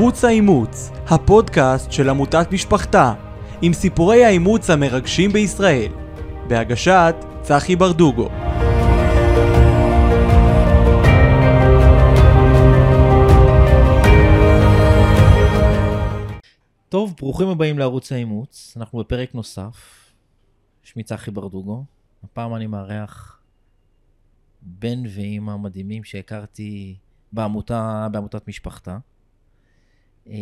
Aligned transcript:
ערוץ 0.00 0.24
האימוץ, 0.24 0.90
הפודקאסט 1.06 1.92
של 1.92 2.08
עמותת 2.08 2.46
משפחתה, 2.52 3.14
עם 3.62 3.72
סיפורי 3.72 4.24
האימוץ 4.24 4.70
המרגשים 4.70 5.32
בישראל, 5.32 5.92
בהגשת 6.48 7.14
צחי 7.42 7.76
ברדוגו. 7.76 8.28
טוב, 16.88 17.14
ברוכים 17.18 17.48
הבאים 17.48 17.78
לערוץ 17.78 18.12
האימוץ, 18.12 18.74
אנחנו 18.76 18.98
בפרק 18.98 19.34
נוסף. 19.34 20.10
שמי 20.82 21.02
צחי 21.02 21.30
ברדוגו, 21.30 21.84
הפעם 22.24 22.54
אני 22.54 22.66
מארח 22.66 23.40
בן 24.62 25.02
ואימא 25.14 25.56
מדהימים 25.56 26.04
שהכרתי 26.04 26.96
בעמותה, 27.32 28.08
בעמותת 28.12 28.48
משפחתה. 28.48 28.98
אה, 30.30 30.36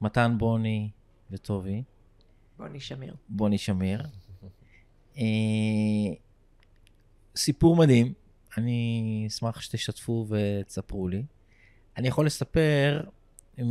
מתן 0.00 0.34
בוני 0.38 0.90
וטובי, 1.30 1.82
בוני 2.58 2.80
שמיר. 2.80 3.14
בוני 3.28 3.58
שמיר. 3.58 4.02
אה, 5.18 5.22
סיפור 7.36 7.76
מדהים, 7.76 8.12
אני 8.56 9.24
אשמח 9.28 9.60
שתשתפו 9.60 10.26
ותספרו 10.28 11.08
לי. 11.08 11.22
אני 11.96 12.08
יכול 12.08 12.26
לספר 12.26 13.00
אה, 13.58 13.64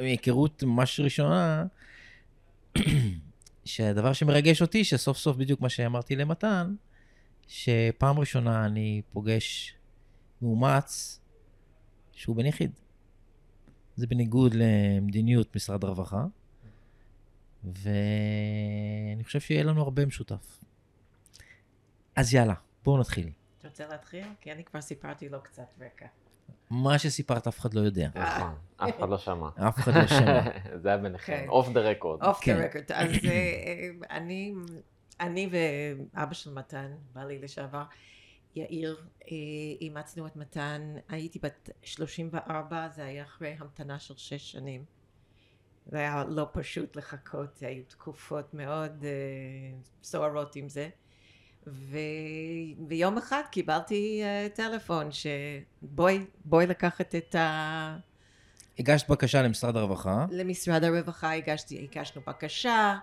מהיכרות 0.00 0.62
ממש 0.62 1.00
ראשונה, 1.00 1.64
שהדבר 3.64 4.12
שמרגש 4.12 4.62
אותי, 4.62 4.84
שסוף 4.84 5.18
סוף 5.18 5.36
בדיוק 5.36 5.60
מה 5.60 5.68
שאמרתי 5.68 6.16
למתן, 6.16 6.74
שפעם 7.48 8.18
ראשונה 8.18 8.66
אני 8.66 9.02
פוגש 9.12 9.74
מאומץ 10.42 11.20
שהוא 12.12 12.36
בן 12.36 12.46
יחיד. 12.46 12.70
זה 13.98 14.06
בניגוד 14.06 14.54
למדיניות 14.54 15.56
משרד 15.56 15.84
הרווחה, 15.84 16.24
ואני 17.64 19.24
חושב 19.24 19.40
שיהיה 19.40 19.64
לנו 19.64 19.82
הרבה 19.82 20.06
משותף. 20.06 20.60
אז 22.16 22.34
יאללה, 22.34 22.54
בואו 22.84 22.98
נתחיל. 22.98 23.30
אתה 23.58 23.68
רוצה 23.68 23.86
להתחיל? 23.86 24.24
כי 24.40 24.52
אני 24.52 24.64
כבר 24.64 24.80
סיפרתי 24.80 25.28
לו 25.28 25.42
קצת 25.42 25.74
רקע. 25.80 26.06
מה 26.70 26.98
שסיפרת 26.98 27.46
אף 27.46 27.58
אחד 27.58 27.74
לא 27.74 27.80
יודע. 27.80 28.08
נכון, 28.14 28.54
אף 28.76 28.98
אחד 28.98 29.08
לא 29.08 29.18
שמע. 29.18 29.48
אף 29.68 29.78
אחד 29.78 29.94
לא 29.94 30.06
שמע. 30.06 30.40
זה 30.82 30.88
היה 30.88 30.98
ביניכם. 30.98 31.46
Off 31.48 31.68
the 31.68 31.80
record. 31.80 32.22
Off. 32.22 32.48
The 32.48 32.64
record. 32.64 32.92
אז 32.92 33.10
אה, 33.24 33.30
אה, 33.30 33.90
אני, 34.10 34.54
אני 35.20 35.50
ואבא 36.14 36.34
של 36.34 36.52
מתן, 36.52 36.90
בעלי 37.12 37.38
לשעבר, 37.38 37.82
יאיר, 38.56 38.96
אה, 39.22 39.36
אימצנו 39.80 40.26
את 40.26 40.36
מתן, 40.36 40.94
הייתי 41.08 41.38
בת 41.38 41.70
34, 41.82 42.88
זה 42.88 43.04
היה 43.04 43.22
אחרי 43.22 43.56
המתנה 43.58 43.98
של 43.98 44.14
שש 44.16 44.52
שנים. 44.52 44.84
זה 45.86 45.98
היה 45.98 46.24
לא 46.28 46.48
פשוט 46.52 46.96
לחכות, 46.96 47.58
היו 47.60 47.82
תקופות 47.88 48.54
מאוד 48.54 49.04
אה, 49.04 49.78
סוערות 50.02 50.56
עם 50.56 50.68
זה. 50.68 50.88
ו... 51.66 51.98
ויום 52.88 53.18
אחד 53.18 53.42
קיבלתי 53.50 54.22
uh, 54.22 54.56
טלפון 54.56 55.08
שבואי 55.12 56.24
בואי 56.44 56.66
לקחת 56.66 57.14
את 57.14 57.34
ה... 57.34 57.96
הגשת 58.78 59.10
בקשה 59.10 59.42
למשרד 59.42 59.76
הרווחה, 59.76 60.26
למשרד 60.30 60.84
הרווחה 60.84 61.32
הגשתי, 61.32 61.88
הגשנו 61.90 62.22
בקשה, 62.26 62.98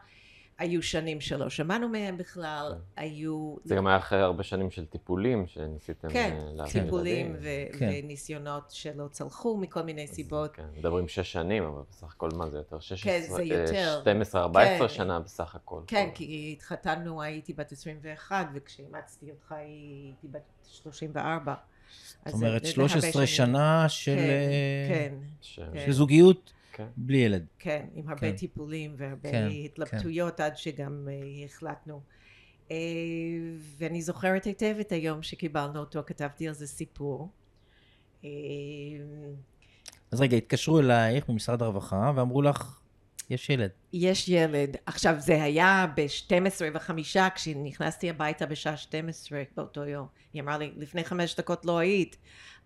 היו 0.58 0.84
שנים 0.84 1.22
שלא 1.22 1.50
שמענו 1.50 1.90
מהם 1.90 2.18
בכלל, 2.18 2.74
היו... 2.98 3.56
זה 3.64 3.76
גם 3.76 3.88
היה 3.88 3.98
אחרי 3.98 4.20
הרבה 4.22 4.44
שנים 4.44 4.72
של 4.72 4.86
טיפולים 4.86 5.48
שניסיתם 5.48 6.10
כן, 6.10 6.38
אה, 6.42 6.50
להביא 6.54 6.82
טיפולים 6.84 7.26
ילדים. 7.26 7.36
ו- 7.74 7.80
כן. 7.80 7.90
וניסיונות 8.04 8.64
שלא 8.72 9.08
צלחו 9.12 9.58
מכל 9.58 9.82
מיני 9.82 10.08
סיבות. 10.08 10.56
כן, 10.56 10.64
מדברים 10.78 11.08
שש 11.08 11.32
שנים, 11.32 11.64
אבל 11.64 11.82
בסך 11.92 12.14
הכל 12.16 12.30
מה 12.36 12.50
זה 12.50 12.58
יותר? 12.58 12.80
16, 12.80 13.38
כן, 13.38 13.66
זה 13.66 13.76
יותר. 13.76 14.02
12-14 14.32 14.54
כן. 14.80 14.88
שנה 14.90 15.20
בסך 15.20 15.56
הכל. 15.56 15.82
כן, 15.88 16.10
כי 16.14 16.56
התחתנו, 16.58 17.22
הייתי 17.22 17.54
בת 17.54 17.72
21, 17.72 18.48
וכשאימצתי 18.54 19.32
אותך 19.32 19.52
הייתי 19.52 20.28
בת 20.32 20.42
34. 20.72 21.54
זאת 22.26 22.34
אומרת, 22.34 22.66
זה- 22.66 22.72
זה 22.72 22.82
הרבה 22.82 22.90
13 22.90 23.12
שנים. 23.12 23.28
שנה 23.28 23.90
של 23.90 24.16
כן, 24.16 24.20
אה, 24.20 25.10
כן, 25.56 25.70
כן. 25.74 25.80
של 25.86 25.92
זוגיות 25.92 26.52
כן. 26.76 26.88
בלי 26.98 27.18
ילד. 27.18 27.46
כן, 27.60 27.86
עם 27.94 28.10
הרבה 28.10 28.22
כן. 28.22 28.38
טיפולים 28.38 28.94
והרבה 28.98 29.32
כן, 29.32 29.48
התלבטויות 29.66 30.40
עד 30.40 30.58
שגם 30.58 31.08
אה, 31.12 31.46
החלטנו. 31.46 32.02
אה, 32.72 32.78
ואני 33.78 34.02
זוכרת 34.02 34.44
היטב 34.44 34.76
את 34.80 34.92
היום 34.92 35.24
שקיבלנו 35.24 35.80
אותו, 35.80 36.04
כתבתי 36.06 36.48
על 36.48 36.54
זה 36.54 36.68
סיפור. 36.68 37.30
אה, 38.24 38.30
אז 40.12 40.22
רגע, 40.22 40.38
התקשרו 40.38 40.80
אלייך 40.80 41.30
ממשרד 41.30 41.62
הרווחה 41.62 42.12
ואמרו 42.16 42.42
לך, 42.42 42.80
יש 43.30 43.50
ילד. 43.50 43.70
יש 43.94 44.30
ילד, 44.30 44.76
עכשיו 44.86 45.16
זה 45.18 45.44
היה 45.44 45.86
ב-12 45.96 46.62
וחמישה 46.74 47.28
כשנכנסתי 47.36 48.10
הביתה 48.10 48.46
בשעה 48.46 48.78
12 48.78 49.42
באותו 49.58 49.86
יום, 49.86 50.08
היא 50.34 50.42
אמרה 50.42 50.58
לי 50.58 50.72
לפני 50.78 51.04
חמש 51.04 51.36
דקות 51.36 51.66
לא 51.66 51.78
היית, 51.78 52.18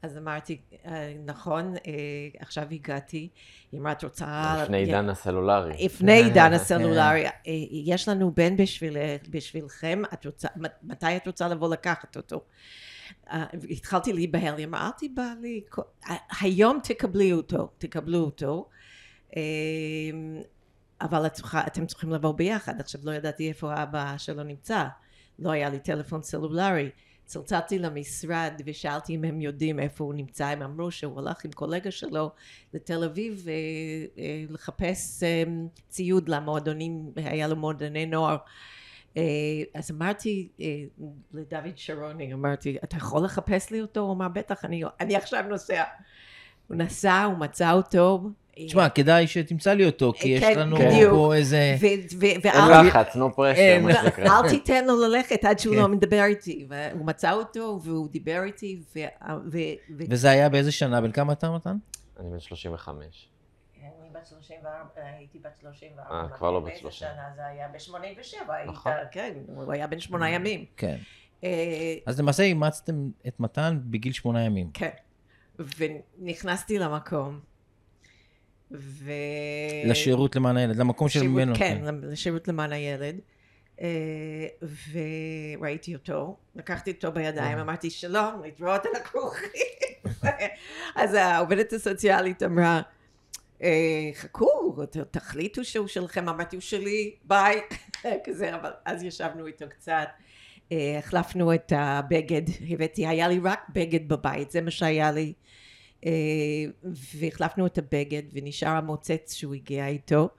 אז 0.02 0.18
אמרתי 0.18 0.62
"אה, 0.86 1.14
נכון, 1.26 1.76
אה, 1.76 1.92
עכשיו 2.40 2.68
הגעתי, 2.72 3.30
היא 3.72 3.80
אמרה 3.80 3.92
את 3.92 4.04
רוצה... 4.04 4.60
לפני 4.64 4.78
עידן 4.78 5.10
הסלולרי. 5.10 5.86
לפני 5.86 6.12
עידן 6.24 6.54
הסלולרי, 6.54 7.28
אה, 7.28 7.32
יש 7.72 8.08
לנו 8.08 8.32
בן 8.32 8.58
בשביל, 8.58 8.98
בשבילכם, 9.30 10.02
את 10.14 10.26
רוצה, 10.26 10.48
מתי 10.84 11.18
את 11.18 11.28
רוצה 11.28 11.48
לבוא 11.48 11.70
לקחת 11.70 12.18
אותו? 12.18 12.42
התחלתי 13.70 14.14
להיבהל, 14.14 14.58
היא 14.58 14.66
אמרה, 14.66 14.86
אל 14.86 14.92
תיבהלי, 14.92 15.62
היום 16.42 16.80
תקבלי 16.84 17.34
אותו, 17.34 17.70
תקבלו 17.78 18.20
אותו, 18.20 18.70
אבל 21.02 21.26
את 21.26 21.34
צריכה, 21.34 21.68
אתם 21.68 21.86
צריכים 21.86 22.12
לבוא 22.12 22.32
ביחד, 22.32 22.80
עכשיו 22.80 23.02
לא 23.04 23.12
ידעתי 23.12 23.50
איפה 23.50 23.74
האבא 23.74 24.18
שלו 24.18 24.44
נמצא, 24.44 24.86
לא 25.40 25.52
היה 25.52 25.70
לי 25.70 25.80
טלפון 25.80 26.22
סלולרי, 26.22 26.90
צלצלתי 27.30 27.80
למשרד 27.80 28.62
ושאלתי 28.66 29.16
אם 29.16 29.24
הם 29.24 29.42
יודעים 29.42 29.80
איפה 29.80 30.04
הוא 30.04 30.14
נמצא, 30.14 30.46
הם 30.46 30.62
אמרו 30.62 30.92
שהוא 30.92 31.20
הלך 31.20 31.46
עם 31.46 31.52
קולגה 31.52 31.92
שלו 31.92 32.32
לתל 32.74 33.04
אביב 33.04 33.46
אה, 33.48 33.54
אה, 34.24 34.44
לחפש 34.50 35.24
אה, 35.24 35.44
ציוד 35.90 36.30
למועדונים, 36.30 37.12
היה 37.16 37.48
לו 37.48 37.56
מועדוני 37.56 38.06
נוער. 38.06 38.38
אה, 39.18 39.24
אז 39.74 39.92
אמרתי 39.92 40.50
לדוד 41.34 41.78
שרוני, 41.78 42.34
אמרתי, 42.34 42.78
אתה 42.84 42.98
יכול 42.98 43.24
לחפש 43.24 43.72
לי 43.72 43.82
אותו? 43.82 44.00
הוא 44.00 44.14
אמר, 44.14 44.28
בטח, 44.28 44.66
אני, 44.66 44.84
אני 45.00 45.16
עכשיו 45.16 45.46
נוסע. 45.50 45.84
הוא 46.68 46.78
נסע, 46.78 47.24
הוא 47.24 47.38
מצא 47.38 47.72
אותו. 47.72 48.30
תשמע, 48.68 48.90
כדאי 48.90 49.28
שתמצא 49.28 49.74
לי 49.74 49.86
אותו, 49.86 50.14
כי 50.16 50.30
יש 50.30 50.44
כן, 50.44 50.60
לנו. 50.60 50.78
פה 51.10 51.36
איזה... 51.36 51.78
אין 52.22 52.86
לחץ, 52.86 53.16
נו 53.16 53.36
פרשר, 53.36 53.60
אין. 53.60 53.84
מה 53.84 53.94
שנקרא. 53.94 54.26
אל 54.26 54.50
תיתן 54.50 54.86
לו 54.86 55.02
ללכת 55.02 55.46
עד 55.46 55.60
שהוא 55.60 55.76
כן. 55.76 55.82
לא 55.82 55.88
מדבר 55.88 56.24
איתי. 56.24 56.68
והוא 56.70 57.06
מצא 57.06 57.32
אותו 57.32 57.80
והוא 57.84 58.10
דיבר 58.10 58.44
איתי, 58.44 58.80
וזה 60.10 60.30
היה 60.30 60.50
באיזה 60.50 60.72
שנה? 60.72 61.02
בן 61.02 61.12
כמה 61.12 61.34
אתה 61.34 61.52
מתן? 61.52 61.78
אני 62.20 62.30
בן 62.30 62.40
35. 62.40 63.30
אני 63.82 64.10
בת 64.14 64.28
34, 64.28 64.78
הייתי 65.18 65.40
בת 65.40 65.58
34. 65.62 66.16
אה, 66.16 66.30
כבר 66.38 66.52
לא 66.52 66.60
בת 66.60 66.66
באיזה 66.66 66.82
30. 66.82 67.08
שנה 67.08 67.24
זה 67.36 67.46
היה? 67.46 67.68
ב-87 67.68 68.52
היית, 68.52 68.70
נכון. 68.70 68.92
כן, 69.12 69.34
הוא 69.48 69.74
היה 69.74 69.88
בן 69.88 70.00
שמונה 70.00 70.30
ימים. 70.30 70.66
כן. 70.78 70.98
אה, 71.44 71.96
אז 72.06 72.20
למעשה 72.20 72.44
אימצתם 72.44 73.10
את 73.28 73.40
מתן 73.40 73.80
בגיל 73.84 74.14
שמונה 74.14 74.46
ימים. 74.46 74.72
כן. 74.74 74.90
ונכנסתי 75.78 76.80
למקום, 76.80 77.40
ו... 78.72 79.12
לשירות 79.86 80.36
למען 80.36 80.58
הילד, 80.58 80.76
למקום 80.76 81.10
שממנו. 81.10 81.56
כן, 81.56 81.82
לשירות 82.04 82.48
למען 82.48 82.72
הילד. 82.72 83.16
אה, 83.82 83.88
וראיתי 85.60 85.96
אותו, 85.96 86.36
לקחתי 86.56 86.92
אותו 86.92 87.12
בידיים. 87.12 87.58
אמרתי 87.58 87.90
שלום, 87.90 88.42
להתראות 88.44 88.86
על 88.86 88.92
הכרוכית. 89.02 90.04
אז 90.96 91.14
העובדת 91.14 91.74
הסוציאלית 91.74 92.44
אמרה, 92.44 92.82
"אה, 93.64 93.70
חכו, 94.14 94.76
תחליטו 95.12 95.66
שהוא 95.66 95.88
שלכם, 95.88 96.30
אמרתי 96.30 96.56
הוא 96.56 96.62
שלי, 96.62 97.12
ביי, 97.24 97.62
כזה, 98.26 98.56
אבל 98.56 98.72
אז 98.86 99.04
ישבנו 99.04 99.48
איתו 99.48 99.66
קצת, 99.70 100.08
אה, 100.72 100.98
החלפנו 101.00 101.54
את 101.54 101.74
הבגד, 101.76 102.42
הבאתי, 102.70 103.08
היה 103.08 103.28
לי 103.28 103.40
רק 103.44 103.60
בגד 103.74 104.08
בבית, 104.10 104.52
זה 104.52 104.62
מה 104.62 104.72
שהיה 104.72 105.12
לי, 105.12 105.34
והחלפנו 107.20 107.66
את 107.66 107.78
הבגד 107.78 108.24
ונשאר 108.34 108.70
המוצץ 108.70 109.34
שהוא 109.34 109.56
הגיע 109.56 109.88
איתו, 109.88 110.30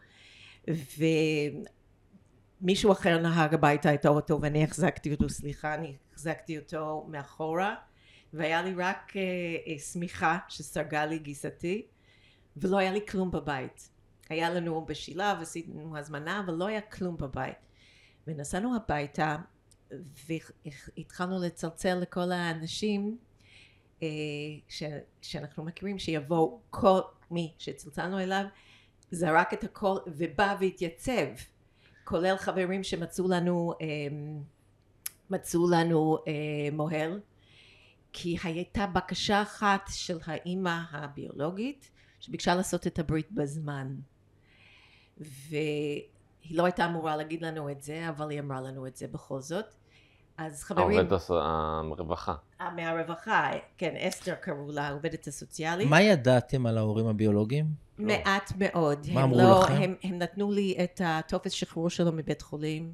ומישהו 2.61 2.93
אחר 2.93 3.19
נהג 3.19 3.55
הביתה 3.55 3.95
את 3.95 4.05
האוטו 4.05 4.41
ואני 4.43 4.65
החזקתי 4.65 5.13
אותו, 5.13 5.29
סליחה, 5.29 5.75
אני 5.75 5.97
החזקתי 6.13 6.59
אותו 6.59 7.07
מאחורה, 7.09 7.75
והיה 8.33 8.63
לי 8.63 8.75
רק 8.75 9.13
אה, 9.17 9.23
אה, 9.67 9.79
שמיכה 9.79 10.39
שסרגה 10.49 11.07
לי 11.07 11.19
גיסתי, 11.19 11.87
ולא 12.57 12.79
היה 12.79 12.93
לי 12.93 13.07
כלום 13.07 13.31
בבית. 13.31 13.91
היה 14.29 14.51
לנו 14.51 14.85
בשילב, 14.85 15.39
עשינו 15.41 15.99
הזמנה, 15.99 16.41
אבל 16.41 16.55
לא 16.55 16.67
היה 16.67 16.81
כלום 16.81 17.17
בבית. 17.17 17.57
ונסענו 18.27 18.77
הביתה, 18.77 19.37
והתחלנו 20.29 21.43
לצלצל 21.43 21.95
לכל 21.95 22.33
האנשים 22.33 23.17
אה, 23.19 23.30
ש, 24.69 24.83
שאנחנו 25.23 25.65
מכירים, 25.65 25.99
שיבוא 25.99 26.59
כל 26.71 27.01
מי 27.31 27.55
שצלצלנו 27.59 28.19
אליו, 28.21 28.45
זרק 29.11 29.55
את 29.55 29.65
הכל 29.65 29.97
ובא 30.07 30.57
והתייצב, 30.61 31.27
כולל 32.05 32.37
חברים 32.37 32.85
שמצאו 32.85 33.29
לנו, 33.29 33.75
אה, 33.81 33.87
מצאו 35.31 35.71
לנו 35.71 36.19
אה, 36.27 36.33
מוהל, 36.73 37.21
כי 38.13 38.37
הייתה 38.45 38.87
בקשה 38.87 39.43
אחת 39.43 39.91
של 39.91 40.19
האימא 40.27 40.79
הביולוגית, 40.91 41.91
שביקשה 42.21 42.55
לעשות 42.55 42.87
את 42.87 42.99
הברית 42.99 43.33
בזמן. 43.33 43.95
והיא 45.19 46.03
לא 46.51 46.65
הייתה 46.65 46.87
אמורה 46.87 47.17
להגיד 47.17 47.43
לנו 47.43 47.71
את 47.71 47.83
זה, 47.83 48.09
אבל 48.09 48.31
היא 48.31 48.41
אמרה 48.41 48.61
לנו 48.61 48.87
את 48.87 48.97
זה 48.97 49.09
בכל 49.09 49.41
זאת. 49.41 49.75
אז 50.37 50.63
חברים... 50.63 50.99
העובדת 50.99 51.13
הס- 51.13 51.31
הרווחה. 51.31 52.35
אה, 52.61 52.71
מהרווחה, 52.71 53.51
כן, 53.79 53.95
אסתר 53.97 54.35
קראו 54.35 54.73
לה, 54.73 54.89
העובדת 54.89 55.27
הסוציאלית. 55.27 55.89
מה 55.89 56.03
ידעתם 56.03 56.67
על 56.67 56.79
ההורים 56.79 57.07
הביולוגיים? 57.07 57.67
מעט 57.99 58.53
מאוד. 58.59 59.07
מה 59.13 59.23
הם 59.23 59.33
אמרו 59.33 59.41
לא, 59.41 59.63
לכם? 59.65 59.75
הם, 59.83 59.95
הם 60.03 60.19
נתנו 60.19 60.53
לי 60.53 60.77
את 60.85 61.01
הטופס 61.05 61.53
שחרור 61.53 61.91
שלו 61.91 62.13
מבית 62.13 62.43
חולים, 62.43 62.93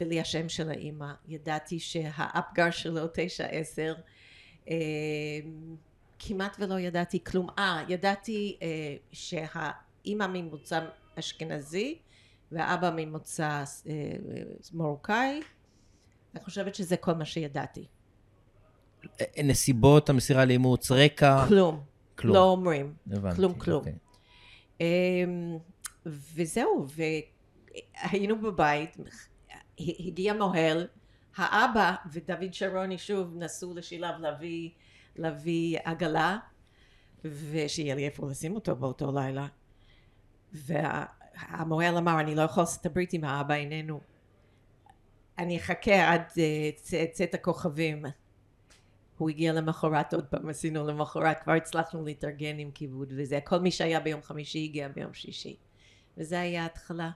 בלי 0.00 0.20
השם 0.20 0.48
של 0.48 0.70
האימא. 0.70 1.12
ידעתי 1.28 1.78
שהאפגר 1.78 2.70
שלו 2.70 3.06
תשע 3.14 3.46
עשר. 3.46 3.94
אה, 4.68 4.76
כמעט 6.18 6.56
ולא 6.60 6.80
ידעתי 6.80 7.24
כלום. 7.24 7.48
אה, 7.58 7.82
ידעתי 7.88 8.56
אה, 8.62 8.96
שהאימא 9.12 10.26
ממוצא 10.32 10.80
אשכנזי 11.18 11.98
והאבא 12.52 12.90
ממוצא 12.96 13.64
אה, 13.86 13.92
מרוקאי. 14.72 15.40
אני 16.34 16.44
חושבת 16.44 16.74
שזה 16.74 16.96
כל 16.96 17.12
מה 17.12 17.24
שידעתי. 17.24 17.86
נסיבות 19.44 20.10
המסירה 20.10 20.44
לאימוץ, 20.44 20.90
רקע? 20.90 21.46
כלום. 21.48 21.80
כלום. 22.18 22.34
לא 22.34 22.44
אומרים. 22.44 22.94
הבנתי, 23.10 23.36
כלום, 23.36 23.54
כלום. 23.54 23.78
אוקיי. 23.78 23.94
אמ, 24.80 25.58
וזהו, 26.06 26.86
והיינו 26.88 28.42
בבית, 28.42 28.96
הגיע 29.78 30.34
מוהל, 30.34 30.86
האבא 31.36 31.94
ודוד 32.12 32.54
שרוני 32.54 32.98
שוב 32.98 33.36
נסעו 33.36 33.74
לשילב 33.74 34.14
להביא, 34.20 34.70
להביא 35.16 35.78
עגלה, 35.84 36.38
ושיהיה 37.24 37.94
לי 37.94 38.06
איפה 38.06 38.30
לשים 38.30 38.54
אותו 38.54 38.76
באותו 38.76 39.12
לילה. 39.12 39.46
והמוהל 40.52 41.96
אמר, 41.96 42.20
אני 42.20 42.34
לא 42.34 42.42
יכול 42.42 42.62
לעשות 42.62 42.80
את 42.80 42.86
הברית 42.86 43.14
אם 43.14 43.24
האבא 43.24 43.54
איננו. 43.54 44.00
אני 45.38 45.58
אחכה 45.58 46.12
עד 46.12 46.22
אה, 46.38 46.70
צאת 47.12 47.34
הכוכבים. 47.34 48.04
הוא 49.18 49.30
הגיע 49.30 49.52
למחרת, 49.52 50.14
עוד 50.14 50.24
פעם 50.26 50.48
עשינו 50.48 50.86
למחרת, 50.86 51.40
כבר 51.42 51.52
הצלחנו 51.52 52.04
להתארגן 52.04 52.58
עם 52.58 52.70
כיבוד 52.70 53.12
וזה. 53.16 53.38
כל 53.44 53.58
מי 53.58 53.70
שהיה 53.70 54.00
ביום 54.00 54.22
חמישי 54.22 54.64
הגיע 54.64 54.88
ביום 54.88 55.14
שישי. 55.14 55.56
וזה 56.18 56.40
היה 56.40 56.62
ההתחלה. 56.62 57.10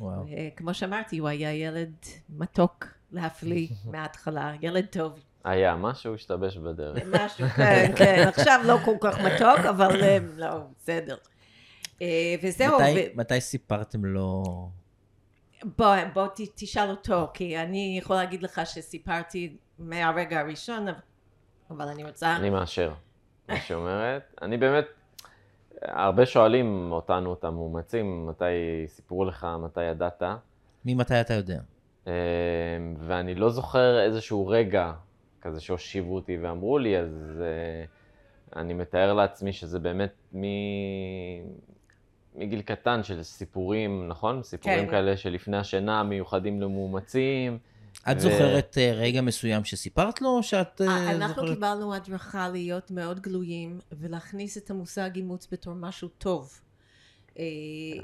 וואו. 0.00 0.26
אה, 0.28 0.48
כמו 0.56 0.74
שאמרתי, 0.74 1.18
הוא 1.18 1.28
היה 1.28 1.52
ילד 1.52 1.92
מתוק 2.28 2.86
להפליא 3.12 3.68
מההתחלה, 3.92 4.52
ילד 4.60 4.86
טוב. 4.90 5.20
היה, 5.44 5.76
משהו 5.76 6.14
השתבש 6.14 6.56
בדרך. 6.56 7.02
משהו, 7.12 7.48
כן, 7.48 7.92
כן, 7.96 8.24
עכשיו 8.34 8.60
לא 8.66 8.78
כל 8.84 8.96
כך 9.00 9.18
מתוק, 9.20 9.66
אבל 9.68 10.02
אה, 10.02 10.18
לא, 10.36 10.48
בסדר. 10.78 11.16
אה, 12.02 12.34
וזהו, 12.42 12.78
מתי- 12.80 12.94
ו- 13.14 13.18
מתי 13.18 13.40
סיפרתם 13.40 14.04
לו? 14.04 14.42
בוא, 15.78 15.94
בוא 16.14 16.26
ת, 16.26 16.40
תשאל 16.54 16.90
אותו, 16.90 17.28
כי 17.34 17.58
אני 17.58 17.96
יכולה 17.98 18.24
להגיד 18.24 18.42
לך 18.42 18.60
שסיפרתי 18.64 19.56
מהרגע 19.78 20.40
הראשון, 20.40 20.86
אבל 21.76 21.88
אני 21.88 22.04
רוצה... 22.04 22.36
אני 22.36 22.50
מאשר, 22.50 22.92
מה 23.48 23.56
שאומרת. 23.56 24.34
אני 24.42 24.56
באמת, 24.56 24.84
הרבה 25.82 26.26
שואלים 26.26 26.92
אותנו, 26.92 27.34
את 27.34 27.44
המאומצים, 27.44 28.26
מתי 28.26 28.44
סיפרו 28.86 29.24
לך, 29.24 29.46
מתי 29.64 29.82
ידעת, 29.84 30.22
ממתי 30.84 31.20
אתה 31.20 31.34
יודע? 31.34 31.60
אה, 32.06 32.12
ואני 32.98 33.34
לא 33.34 33.50
זוכר 33.50 34.00
איזשהו 34.00 34.46
רגע 34.46 34.92
כזה 35.40 35.60
שהושיבו 35.60 36.14
אותי 36.14 36.36
ואמרו 36.36 36.78
לי, 36.78 36.98
אז 36.98 37.42
אה, 37.42 37.84
אני 38.60 38.74
מתאר 38.74 39.12
לעצמי 39.12 39.52
שזה 39.52 39.78
באמת 39.78 40.12
מ... 40.34 40.42
מגיל 42.34 42.62
קטן 42.62 43.02
של 43.02 43.22
סיפורים, 43.22 44.08
נכון? 44.08 44.42
סיפורים 44.42 44.84
כן. 44.84 44.90
כאלה 44.90 45.16
שלפני 45.16 45.56
השינה 45.56 46.02
מיוחדים 46.02 46.62
למאומצים. 46.62 47.58
את 48.10 48.16
ו- 48.16 48.20
זוכרת 48.20 48.78
אה, 48.78 48.92
רגע 48.92 49.20
מסוים 49.20 49.64
שסיפרת 49.64 50.22
לו, 50.22 50.28
או 50.28 50.42
שאת 50.42 50.80
אה, 50.80 51.10
אנחנו 51.10 51.34
זוכרת? 51.34 51.54
קיבלנו 51.54 51.94
הדרכה 51.94 52.48
להיות 52.48 52.90
מאוד 52.90 53.20
גלויים 53.20 53.78
ולהכניס 53.92 54.56
את 54.56 54.70
המושג 54.70 55.10
אימוץ 55.16 55.48
בתור 55.52 55.74
משהו 55.74 56.08
טוב. 56.08 56.60
אה, 57.38 57.44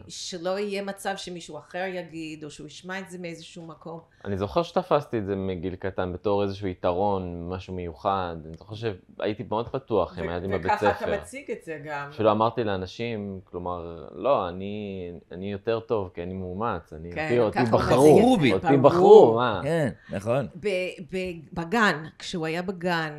שלא 0.08 0.58
יהיה 0.58 0.82
מצב 0.82 1.12
שמישהו 1.16 1.58
אחר 1.58 1.84
יגיד, 1.94 2.44
או 2.44 2.50
שהוא 2.50 2.66
ישמע 2.66 2.98
את 2.98 3.10
זה 3.10 3.18
מאיזשהו 3.18 3.66
מקום. 3.66 4.00
אני 4.24 4.36
זוכר 4.38 4.62
שתפסתי 4.62 5.18
את 5.18 5.26
זה 5.26 5.36
מגיל 5.36 5.74
קטן 5.76 6.12
בתור 6.12 6.42
איזשהו 6.42 6.68
יתרון, 6.68 7.48
משהו 7.48 7.74
מיוחד. 7.74 8.36
אני 8.46 8.56
זוכר 8.56 8.74
שהייתי 8.74 9.42
מאוד 9.48 9.68
פתוח 9.68 10.18
עם 10.18 10.28
הילדים 10.28 10.50
בבית 10.50 10.64
וככה 10.64 10.90
אתה 10.90 10.98
ספר. 10.98 11.20
מציג 11.22 11.50
את 11.50 11.64
זה 11.64 11.78
גם. 11.84 12.08
אפילו 12.10 12.30
אמרתי 12.30 12.64
לאנשים, 12.64 13.40
כלומר, 13.44 14.08
לא, 14.14 14.48
אני, 14.48 15.12
אני 15.32 15.52
יותר 15.52 15.80
טוב 15.80 16.10
כי 16.14 16.22
אני 16.22 16.34
מאומץ, 16.34 16.92
אני, 16.92 17.12
כן, 17.12 17.38
אותי, 17.38 17.58
אותי 17.60 17.70
בחרו, 17.72 18.36
אותי 18.52 18.76
ברור. 18.76 18.78
בחרו, 18.82 19.34
מה? 19.36 19.60
כן, 19.64 19.88
נכון. 20.12 20.46
ב- 20.60 20.68
ב- 21.16 21.38
בגן, 21.60 22.04
כשהוא 22.18 22.46
היה 22.46 22.62
בגן 22.62 23.18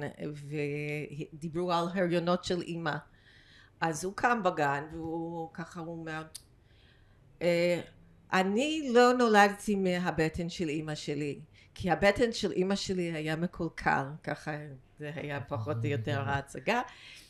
ודיברו 1.34 1.72
על 1.72 1.86
הריונות 1.94 2.44
של 2.44 2.62
אימא, 2.62 2.94
אז 3.82 4.04
הוא 4.04 4.14
קם 4.16 4.44
בגן 4.44 4.84
והוא 4.92 5.50
ככה 5.54 5.80
הוא 5.80 6.00
אומר, 6.00 6.24
"אה, 7.42 7.82
אני 8.34 8.90
לא 8.94 9.14
נולדתי 9.14 9.76
מהבטן 9.76 10.50
של 10.50 10.70
אימא 10.70 10.96
שלי, 10.96 11.40
כי 11.76 11.92
הבטן 11.92 12.32
של 12.32 12.52
אימא 12.52 12.76
שלי 12.76 13.12
היה 13.12 13.36
מקולקל, 13.36 14.06
ככה 14.24 14.52
זה 15.00 15.12
היה 15.16 15.42
פחות 15.42 15.78
או 15.84 15.90
יותר 15.90 16.22
ההצגה, 16.30 16.82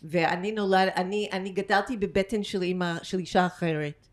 ואני 0.03 0.51
נולד, 0.51 0.89
אני, 0.95 1.29
אני 1.31 1.49
גדלתי 1.49 1.97
בבטן 1.97 2.43
של 2.43 2.61
אימא, 2.61 3.03
של 3.03 3.19
אישה 3.19 3.45
אחרת. 3.45 4.07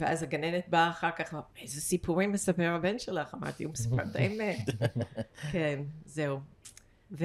ואז 0.00 0.22
הגננת 0.22 0.68
באה 0.68 0.90
אחר 0.90 1.10
כך, 1.10 1.34
איזה 1.62 1.80
סיפורים 1.80 2.32
מספר 2.32 2.68
הבן 2.68 2.98
שלך? 2.98 3.34
אמרתי, 3.34 3.64
הוא 3.64 3.72
מספר 3.72 3.96
את 4.02 4.16
האמת. 4.16 4.58
כן, 5.52 5.82
זהו. 6.06 6.40
וזהו. 7.10 7.22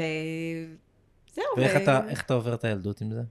ואיך 1.58 1.76
ו- 1.76 1.84
אתה, 1.84 2.08
איך 2.10 2.26
אתה 2.26 2.34
עובר 2.34 2.54
את 2.54 2.64
הילדות 2.64 3.02
עם 3.02 3.12
זה? 3.12 3.22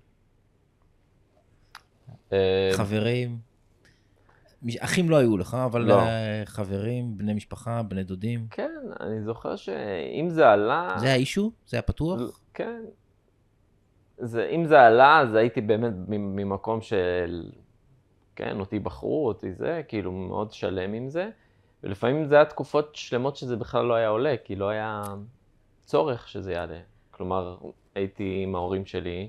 אה, 2.33 2.71
חברים? 2.73 3.39
אחים 4.79 5.11
לא 5.11 5.17
היו 5.17 5.37
לך, 5.37 5.55
אבל 5.65 5.83
לא. 5.83 6.01
אה, 6.01 6.43
חברים, 6.45 7.19
בני 7.19 7.35
משפחה, 7.35 7.83
בני 7.83 8.05
דודים. 8.05 8.47
כן, 8.51 8.73
אני 9.01 9.23
זוכר 9.23 9.57
שאם 9.57 10.29
זה 10.31 10.49
עלה... 10.49 10.97
זה 10.99 11.07
היה 11.07 11.15
אישו? 11.15 11.53
זה 11.67 11.77
היה 11.77 11.83
פתוח? 11.83 12.41
כן. 12.55 12.81
זה, 14.19 14.49
אם 14.49 14.65
זה 14.65 14.81
עלה, 14.81 15.21
אז 15.21 15.35
הייתי 15.35 15.61
באמת 15.61 15.93
ממקום 16.09 16.81
של... 16.81 17.51
כן, 18.37 18.61
אותי 18.61 18.79
בחרו, 18.79 19.29
אותי 19.29 19.53
זה, 19.53 19.83
כאילו 19.89 20.13
מאוד 20.13 20.53
שלם 20.53 20.93
עם 20.93 21.09
זה. 21.09 21.31
ולפעמים 21.83 22.25
זה 22.25 22.35
היה 22.35 22.45
תקופות 22.45 22.97
שלמות 22.97 23.37
שזה 23.37 23.57
בכלל 23.57 23.85
לא 23.85 23.95
היה 23.95 24.09
עולה, 24.09 24.35
כי 24.45 24.57
לא 24.57 24.69
היה 24.69 25.03
צורך 25.85 26.29
שזה 26.29 26.53
יעלה. 26.53 26.81
כלומר, 27.11 27.59
הייתי 27.95 28.41
עם 28.43 28.55
ההורים 28.55 28.87
שלי, 28.87 29.29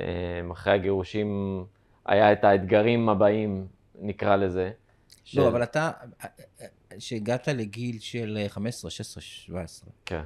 אה, 0.00 0.06
אחרי 0.52 0.72
הגירושים 0.72 1.64
היה 2.08 2.32
את 2.32 2.44
האתגרים 2.44 3.08
הבאים, 3.08 3.66
נקרא 4.00 4.36
לזה. 4.36 4.70
של- 5.24 5.40
לא, 5.40 5.48
אבל 5.48 5.62
אתה, 5.62 5.90
כשהגעת 6.98 7.48
לגיל 7.48 7.98
של 7.98 8.38
15, 8.48 8.90
16, 8.90 9.22
17, 9.22 9.90
כן. 10.06 10.22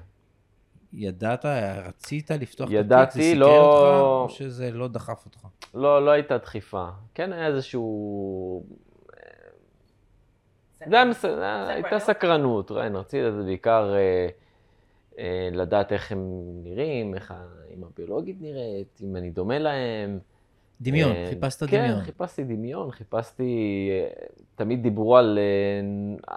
ידעת, 0.92 1.44
רצית 1.84 2.30
לפתוח 2.30 2.68
את 2.68 2.74
ידעתי, 2.74 3.02
התיק, 3.02 3.22
זה 3.22 3.22
סיקר 3.30 3.38
לא- 3.38 3.60
אותך, 3.60 4.02
או 4.30 4.34
שזה 4.36 4.70
לא 4.70 4.88
דחף 4.88 5.22
אותך? 5.26 5.46
לא, 5.74 6.04
לא 6.04 6.10
הייתה 6.10 6.38
דחיפה. 6.38 6.88
כן 7.14 7.32
היה 7.32 7.46
איזשהו... 7.46 8.64
זה 10.88 10.96
היה 10.96 11.04
מס... 11.04 11.24
הייתה 11.68 11.98
סקרנות, 11.98 12.68
כן, 12.68 12.96
רציתי 12.96 13.22
לדעת 13.22 13.44
בעיקר 13.44 13.94
אה, 13.94 14.28
אה, 15.18 15.48
לדעת 15.52 15.92
איך 15.92 16.12
הם 16.12 16.28
נראים, 16.64 17.14
איך 17.14 17.30
האמא 17.36 17.86
הביולוגית 17.86 18.36
נראית, 18.40 19.00
אם 19.02 19.16
אני 19.16 19.30
דומה 19.30 19.58
להם. 19.58 20.18
דמיון, 20.82 21.12
אה, 21.12 21.26
חיפשת 21.28 21.62
כן, 21.70 21.84
דמיון. 21.84 22.00
חיפשתי 22.00 22.44
דמיון, 22.44 22.90
חיפשתי... 22.90 23.88
אה, 23.92 24.26
תמיד 24.54 24.82
דיברו 24.82 25.16
על, 25.16 25.38
אה, 25.38 26.36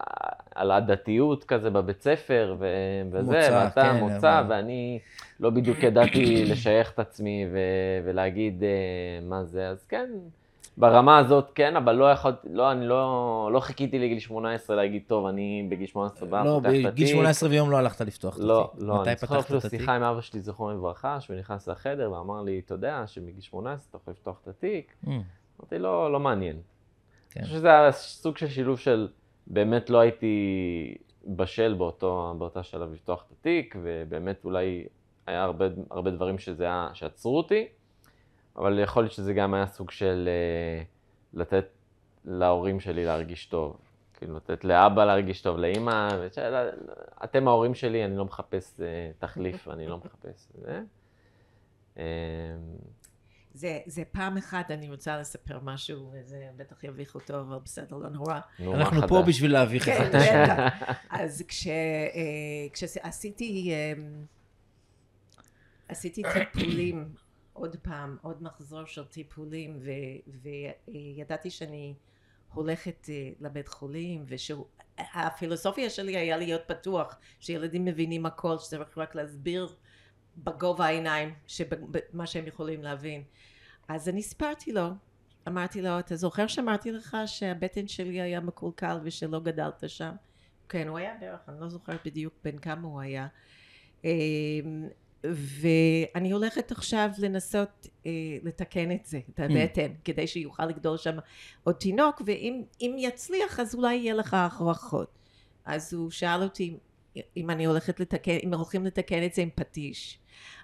על 0.55 0.71
הדתיות 0.71 1.43
כזה 1.43 1.69
בבית 1.69 2.01
ספר, 2.01 2.55
ו... 2.59 2.67
וזה, 3.11 3.21
מוצא, 3.21 3.61
ואתה 3.65 3.81
כן, 3.81 3.99
מוצא, 3.99 4.39
אבל- 4.39 4.49
ואני 4.55 4.99
לא 5.39 5.49
בדיוק 5.49 5.83
ידעתי 5.83 6.45
לשייך 6.45 6.91
את 6.93 6.99
עצמי 6.99 7.45
ו... 7.51 7.57
ולהגיד 8.05 8.63
מה 9.21 9.43
זה, 9.43 9.67
אז 9.67 9.85
כן, 9.85 10.09
ברמה 10.77 11.17
הזאת 11.17 11.51
כן, 11.55 11.75
אבל 11.75 11.95
לא 11.95 12.11
יכולתי, 12.11 12.47
לא, 12.51 12.71
אני 12.71 12.87
לא, 12.87 13.49
לא 13.53 13.59
חיכיתי 13.59 13.99
לגיל 13.99 14.19
18 14.19 14.75
להגיד, 14.75 15.03
טוב, 15.07 15.25
אני 15.25 15.67
בגיל 15.69 15.87
18 15.87 16.29
בא, 16.29 16.43
לא, 16.43 16.53
פותח 16.55 16.69
את 16.69 16.73
התיק. 16.73 16.85
בגיל 16.85 17.07
18 17.07 17.49
ויום 17.49 17.71
לא 17.71 17.77
הלכת 17.77 18.01
לפתוח 18.01 18.33
את 18.33 18.39
התיק. 18.39 18.47
לא, 18.47 18.71
לא, 18.77 19.03
אני 19.03 19.15
זוכר 19.17 19.39
אפילו? 19.39 19.61
שיחה 19.61 19.95
עם 19.95 20.03
אבא 20.03 20.21
שלי, 20.21 20.41
זכרונו 20.41 20.77
לברכה, 20.77 21.21
שהוא 21.21 21.35
נכנס 21.35 21.67
לחדר 21.67 22.11
ואמר 22.11 22.41
לי, 22.41 22.61
אתה 22.65 22.73
יודע 22.73 23.03
שמגיל 23.07 23.41
18 23.41 23.87
אתה 23.89 23.97
יכול 23.97 24.11
לפתוח 24.13 24.39
את 24.41 24.47
התיק? 24.47 24.93
Mm, 25.05 25.09
אמרתי, 25.59 25.79
לא, 25.79 26.11
לא 26.11 26.19
מעניין. 26.19 26.55
כן. 27.29 27.39
אני 27.39 27.47
חושב 27.47 27.57
שזה 27.57 27.67
היה 27.67 27.91
סוג 27.91 28.37
של 28.37 28.47
שילוב 28.47 28.79
של, 28.79 29.07
באמת 29.47 29.89
לא 29.89 29.99
הייתי 29.99 30.95
בשל 31.27 31.73
באותו, 31.73 32.35
באותה 32.37 32.63
שלב 32.63 32.93
לפתוח 32.93 33.23
את 33.27 33.31
התיק, 33.39 33.75
ובאמת 33.83 34.45
אולי 34.45 34.85
היה 35.27 35.43
הרבה, 35.43 35.65
הרבה 35.91 36.11
דברים 36.11 36.37
שזה 36.37 36.63
היה, 36.63 36.89
שעצרו 36.93 37.37
אותי, 37.37 37.67
אבל 38.57 38.79
יכול 38.79 39.03
להיות 39.03 39.11
שזה 39.11 39.33
גם 39.33 39.53
היה 39.53 39.67
סוג 39.67 39.91
של 39.91 40.29
אה, 40.31 40.83
לתת 41.33 41.65
להורים 42.25 42.79
שלי 42.79 43.05
להרגיש 43.05 43.45
טוב. 43.45 43.77
כאילו, 44.17 44.35
לתת 44.35 44.63
לאבא 44.63 45.05
להרגיש 45.05 45.41
טוב, 45.41 45.57
לאימא, 45.57 46.09
ושאלה, 46.21 46.69
אתם 47.23 47.47
ההורים 47.47 47.75
שלי, 47.75 48.05
אני 48.05 48.17
לא 48.17 48.25
מחפש 48.25 48.79
אה, 48.79 49.11
תחליף, 49.19 49.67
אני 49.73 49.87
לא 49.87 49.97
מחפש 49.97 50.47
זה. 50.53 50.81
אה, 51.97 52.03
זה, 53.53 53.79
זה 53.85 54.03
פעם 54.11 54.37
אחת, 54.37 54.71
אני 54.71 54.89
רוצה 54.89 55.17
לספר 55.17 55.59
משהו, 55.63 56.11
וזה 56.13 56.49
בטח 56.57 56.83
יביך 56.83 57.15
אותו, 57.15 57.39
אבל 57.39 57.57
בסדר, 57.63 57.97
לא 57.97 58.09
נורא. 58.09 58.39
אנחנו 58.59 59.07
פה? 59.07 59.23
בשביל 59.27 59.53
להביך 59.53 59.85
כן, 59.85 59.91
אחד 59.91 60.05
את 60.05 60.15
השני. 60.15 60.43
בטח. 60.43 60.93
אז 61.21 61.43
כש, 61.47 61.67
אה, 61.67 62.67
כשעשיתי 62.73 63.71
אה, 63.71 63.93
עשיתי 65.87 66.23
טיפולים, 66.33 67.09
עוד 67.55 67.75
פעם, 67.81 68.17
עוד 68.21 68.43
מחזור 68.43 68.85
של 68.85 69.05
טיפולים, 69.05 69.79
וידעתי 70.87 71.49
שאני 71.49 71.93
הולכת 72.53 73.09
אה, 73.09 73.29
לבית 73.39 73.67
חולים, 73.67 74.25
והפילוסופיה 74.97 75.89
שלי 75.89 76.17
היה 76.17 76.37
להיות 76.37 76.61
פתוח, 76.67 77.19
שילדים 77.39 77.85
מבינים 77.85 78.25
הכל, 78.25 78.57
שצריך 78.57 78.97
רק 78.97 79.15
להסביר 79.15 79.75
בגובה 80.37 80.85
העיניים, 80.85 81.33
מה 82.13 82.27
שהם 82.27 82.47
יכולים 82.47 82.83
להבין. 82.83 83.23
אז 83.87 84.09
אני 84.09 84.21
סיפרתי 84.21 84.71
לו, 84.71 84.87
אמרתי 85.47 85.81
לו, 85.81 85.99
אתה 85.99 86.15
זוכר 86.15 86.47
שאמרתי 86.47 86.91
לך 86.91 87.17
שהבטן 87.25 87.87
שלי 87.87 88.21
היה 88.21 88.39
מקולקל 88.39 88.97
ושלא 89.03 89.39
גדלת 89.39 89.83
שם? 89.87 90.11
כן, 90.69 90.87
הוא 90.87 90.97
היה 90.97 91.13
בערך, 91.19 91.39
אני 91.49 91.61
לא 91.61 91.69
זוכרת 91.69 91.99
בדיוק 92.05 92.33
בין 92.43 92.57
כמה 92.57 92.87
הוא 92.87 93.01
היה. 93.01 93.27
ואני 95.33 96.31
הולכת 96.31 96.71
עכשיו 96.71 97.09
לנסות 97.17 97.87
אה, 98.05 98.11
לתקן 98.43 98.91
את 98.91 99.05
זה, 99.05 99.19
את 99.29 99.39
הבטן, 99.39 99.93
כדי 100.03 100.27
שיוכל 100.27 100.65
לגדול 100.65 100.97
שם 100.97 101.17
עוד 101.63 101.75
תינוק, 101.75 102.21
ואם 102.25 102.63
אם 102.81 102.95
יצליח 102.97 103.59
אז 103.59 103.75
אולי 103.75 103.95
יהיה 103.95 104.13
לך 104.13 104.33
הכרחות. 104.33 105.19
אז 105.65 105.93
הוא 105.93 106.11
שאל 106.11 106.43
אותי 106.43 106.77
אם 107.37 107.49
אני 107.49 107.65
הולכת 107.65 107.99
לתקן, 107.99 108.37
אם 108.43 108.53
הולכים 108.53 108.85
לתקן 108.85 109.25
את 109.25 109.33
זה 109.33 109.41
עם 109.41 109.49
פטיש. 109.55 110.19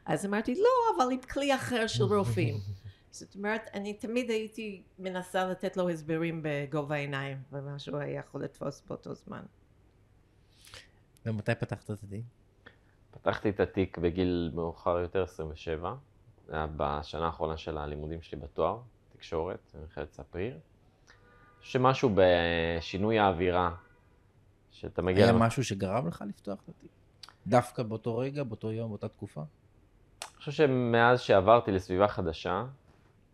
אז 0.06 0.26
אמרתי, 0.26 0.56
לא, 0.56 1.04
אבל 1.04 1.12
עם 1.12 1.22
כלי 1.22 1.56
אחר 1.56 1.88
של 1.88 2.04
רופאים. 2.04 2.56
זאת 3.12 3.36
אומרת, 3.36 3.62
אני 3.74 3.94
תמיד 3.94 4.30
הייתי 4.30 4.84
מנסה 5.00 5.46
לתת 5.46 5.78
לו 5.78 5.90
הסברים 5.90 6.40
בגובה 6.44 6.96
העיניים, 6.96 7.38
ומה 7.52 7.80
שהוא 7.80 7.98
היה 7.98 8.20
יכול 8.20 8.44
לתפוס 8.44 8.84
באותו 8.88 9.16
זמן. 9.16 9.44
ומתי 11.26 11.52
פתחת 11.56 11.92
את 11.92 12.04
התיק? 12.04 12.26
פתחתי 13.12 13.50
את 13.50 13.60
התיק 13.60 13.98
בגיל 13.98 14.52
מאוחר 14.54 15.00
יותר, 15.00 15.24
27. 15.24 15.94
זה 16.48 16.56
היה 16.56 16.68
בשנה 16.78 17.26
האחרונה 17.26 17.58
של 17.58 17.78
הלימודים 17.78 18.22
שלי 18.22 18.40
בתואר, 18.40 18.80
תקשורת, 19.14 19.72
במכללת 19.82 20.14
ספיר. 20.14 20.58
שמשהו 21.62 22.10
בשינוי 22.16 23.20
האווירה, 23.20 23.72
שאתה 24.72 25.02
מגיע... 25.02 25.24
היה 25.26 25.34
למק- 25.34 25.42
משהו 25.42 25.64
שגרם 25.64 26.08
לך 26.08 26.24
לפתוח 26.28 26.60
את 26.64 26.70
התיק? 26.70 26.90
דווקא 27.48 27.84
באותו 27.84 28.18
רגע, 28.18 28.44
באותו 28.44 28.72
יום, 28.72 28.90
באותה 28.90 29.08
תקופה? 29.08 29.42
אני 29.42 30.38
חושב 30.38 30.52
שמאז 30.52 31.22
שעברתי 31.22 31.72
לסביבה 31.72 32.08
חדשה, 32.08 32.66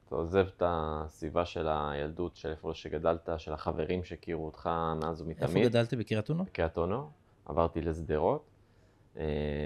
אתה 0.07 0.15
עוזב 0.15 0.47
את 0.57 0.63
הסביבה 0.65 1.45
של 1.45 1.67
הילדות, 1.71 2.35
של 2.35 2.49
איפה 2.49 2.71
שגדלת, 2.73 3.29
של 3.37 3.53
החברים 3.53 4.03
שהכירו 4.03 4.45
אותך 4.45 4.69
מאז 5.01 5.21
איפה 5.21 5.23
ומתמיד. 5.45 5.67
גדלת? 5.67 5.93
בקריית 5.93 6.29
אונו? 6.29 6.43
בקריית 6.43 6.77
אונו, 6.77 7.09
עברתי 7.45 7.81
לשדרות, 7.81 8.45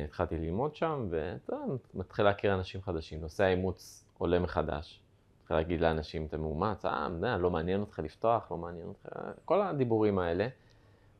התחלתי 0.05 0.37
ללמוד 0.37 0.75
שם, 0.75 1.07
ואתה 1.09 1.55
מתחיל 1.93 2.25
להכיר 2.25 2.53
אנשים 2.53 2.81
חדשים. 2.81 3.21
נושא 3.21 3.43
האימוץ 3.43 4.05
עולה 4.17 4.39
מחדש. 4.39 5.01
מתחיל 5.41 5.57
להגיד 5.57 5.81
לאנשים, 5.81 6.25
אתה 6.25 6.37
מאומץ, 6.37 6.85
אה, 6.85 7.07
אתה 7.07 7.15
יודע, 7.15 7.37
לא 7.37 7.51
מעניין 7.51 7.81
אותך 7.81 7.99
לפתוח, 7.99 8.51
לא 8.51 8.57
מעניין 8.57 8.87
אותך, 8.87 9.09
כל 9.45 9.61
הדיבורים 9.61 10.19
האלה. 10.19 10.47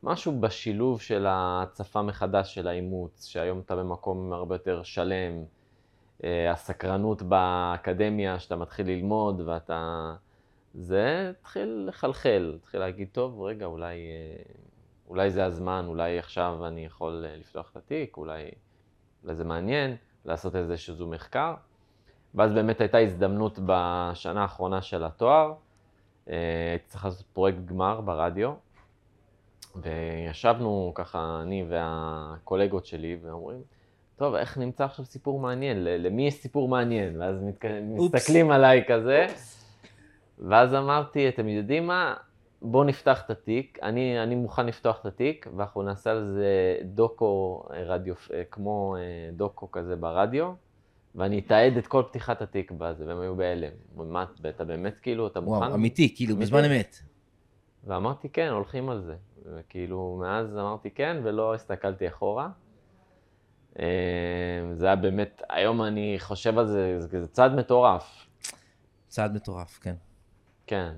משהו 0.02 0.40
בשילוב 0.40 1.00
של 1.00 1.26
ההצפה 1.26 2.02
מחדש 2.02 2.54
של 2.54 2.68
האימוץ, 2.68 3.26
שהיום 3.26 3.60
אתה 3.60 3.76
במקום 3.76 4.32
הרבה 4.32 4.54
יותר 4.54 4.82
שלם, 4.82 5.44
אה, 6.24 6.50
הסקרנות 6.50 7.22
באקדמיה, 7.22 8.38
שאתה 8.38 8.56
מתחיל 8.56 8.86
ללמוד 8.86 9.40
ואתה... 9.40 10.14
זה 10.74 11.32
התחיל 11.40 11.84
לחלחל, 11.88 12.52
התחיל 12.56 12.80
להגיד, 12.80 13.08
טוב, 13.12 13.42
רגע, 13.42 13.66
אולי, 13.66 13.96
אה, 13.96 14.42
אולי 15.08 15.30
זה 15.30 15.44
הזמן, 15.44 15.84
אולי 15.88 16.18
עכשיו 16.18 16.66
אני 16.66 16.84
יכול 16.84 17.24
אה, 17.28 17.36
לפתוח 17.36 17.70
את 17.70 17.76
התיק, 17.76 18.16
אולי, 18.16 18.50
אולי 19.24 19.34
זה 19.34 19.44
מעניין, 19.44 19.96
לעשות 20.24 20.56
איזשהו 20.56 21.06
מחקר. 21.06 21.54
ואז 22.34 22.52
באמת 22.52 22.80
הייתה 22.80 22.98
הזדמנות 22.98 23.58
בשנה 23.66 24.42
האחרונה 24.42 24.82
של 24.82 25.04
התואר, 25.04 25.54
אה, 26.28 26.34
הייתי 26.70 26.86
צריך 26.86 27.04
לעשות 27.04 27.26
פרויקט 27.32 27.58
גמר 27.64 28.00
ברדיו, 28.00 28.52
וישבנו 29.76 30.92
ככה, 30.94 31.40
אני 31.42 31.64
והקולגות 31.68 32.86
שלי, 32.86 33.18
ואומרים, 33.22 33.62
טוב, 34.16 34.34
איך 34.34 34.58
נמצא 34.58 34.84
עכשיו 34.84 35.04
סיפור 35.04 35.40
מעניין? 35.40 35.84
למי 35.84 36.26
יש 36.26 36.34
סיפור 36.34 36.68
מעניין? 36.68 37.20
ואז 37.20 37.42
מתק... 37.42 37.64
מסתכלים 37.82 38.50
עליי 38.50 38.84
כזה, 38.88 39.26
ואז 40.38 40.74
אמרתי, 40.74 41.28
אתם 41.28 41.48
יודעים 41.48 41.86
מה? 41.86 42.14
בואו 42.62 42.84
נפתח 42.84 43.22
את 43.24 43.30
התיק, 43.30 43.78
אני, 43.82 44.22
אני 44.22 44.34
מוכן 44.34 44.66
לפתוח 44.66 45.00
את 45.00 45.06
התיק, 45.06 45.46
ואנחנו 45.56 45.82
נעשה 45.82 46.10
על 46.10 46.24
זה 46.24 46.78
דוקו 46.84 47.62
אה, 47.72 47.82
רדיו, 47.84 48.14
אה, 48.34 48.42
כמו 48.50 48.96
אה, 48.96 49.30
דוקו 49.32 49.70
כזה 49.70 49.96
ברדיו, 49.96 50.52
ואני 51.14 51.38
אתעד 51.38 51.76
את 51.76 51.86
כל 51.86 52.02
פתיחת 52.08 52.42
התיק 52.42 52.70
בזה, 52.70 53.06
והם 53.06 53.20
היו 53.20 53.36
בהלם. 53.36 53.72
מה, 53.96 54.24
אתה 54.48 54.64
באמת 54.64 54.98
כאילו, 54.98 55.26
אתה 55.26 55.40
מוכן? 55.40 55.58
וואו, 55.58 55.74
אמיתי, 55.74 56.14
כאילו, 56.16 56.34
אמיתי. 56.34 56.46
בזמן 56.46 56.64
אמת. 56.64 56.96
ואמרתי 57.84 58.28
כן, 58.28 58.48
הולכים 58.48 58.90
על 58.90 59.00
זה. 59.00 59.16
וכאילו, 59.44 60.18
מאז 60.20 60.56
אמרתי 60.56 60.90
כן, 60.90 61.16
ולא 61.22 61.54
הסתכלתי 61.54 62.08
אחורה. 62.08 62.48
זה 64.72 64.86
היה 64.86 64.96
באמת, 64.96 65.42
היום 65.48 65.82
אני 65.82 66.16
חושב 66.18 66.58
על 66.58 66.66
זה, 66.66 67.00
זה, 67.00 67.20
זה 67.20 67.28
צעד 67.28 67.54
מטורף. 67.54 68.26
צעד 69.08 69.34
מטורף, 69.34 69.78
כן. 69.82 69.94
כן, 70.66 70.92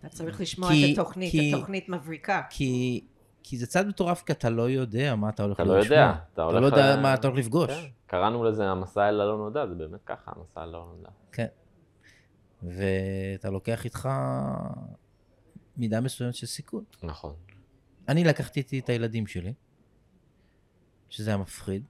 אתה 0.00 0.08
צריך 0.08 0.40
לשמוע 0.40 0.68
כי- 0.70 0.92
את 0.92 0.98
התוכנית, 0.98 1.30
כי- 1.30 1.54
התוכנית 1.54 1.88
מבריקה. 1.88 2.42
כי, 2.50 3.00
כי 3.42 3.58
זה 3.58 3.66
צעד 3.66 3.86
מטורף, 3.86 4.22
כי 4.22 4.32
אתה 4.32 4.50
לא 4.50 4.70
יודע 4.70 5.14
מה 5.14 5.28
אתה 5.28 5.42
הולך 5.42 5.56
אתה 5.60 5.64
לא 5.64 5.78
לשמוע. 5.78 5.96
יודע, 5.98 6.12
אתה 6.12 6.22
אתה 6.34 6.42
הולך 6.42 6.60
לא 6.60 6.66
יודע 6.66 6.96
ל- 6.96 7.00
מה 7.00 7.14
אתה 7.14 7.28
הולך 7.28 7.38
לפגוש. 7.38 7.70
כן. 7.70 7.86
קראנו 8.06 8.44
לזה 8.44 8.68
המסע 8.70 9.08
אל 9.08 9.20
הלא 9.20 9.36
נודע, 9.38 9.66
זה 9.66 9.74
באמת 9.74 10.00
ככה, 10.06 10.32
המסע 10.36 10.62
אל 10.62 10.68
הלא 10.68 10.92
נודע. 10.96 11.08
כן. 11.32 11.46
ואתה 12.62 13.50
לוקח 13.50 13.84
איתך 13.84 14.08
מידה 15.76 16.00
מסוימת 16.00 16.34
של 16.34 16.46
סיכון. 16.46 16.84
נכון. 17.02 17.34
אני 18.08 18.24
לקחתי 18.24 18.60
איתי 18.60 18.78
את 18.78 18.88
הילדים 18.88 19.26
שלי, 19.26 19.52
שזה 21.08 21.30
היה 21.30 21.38
מפחיד. 21.38 21.84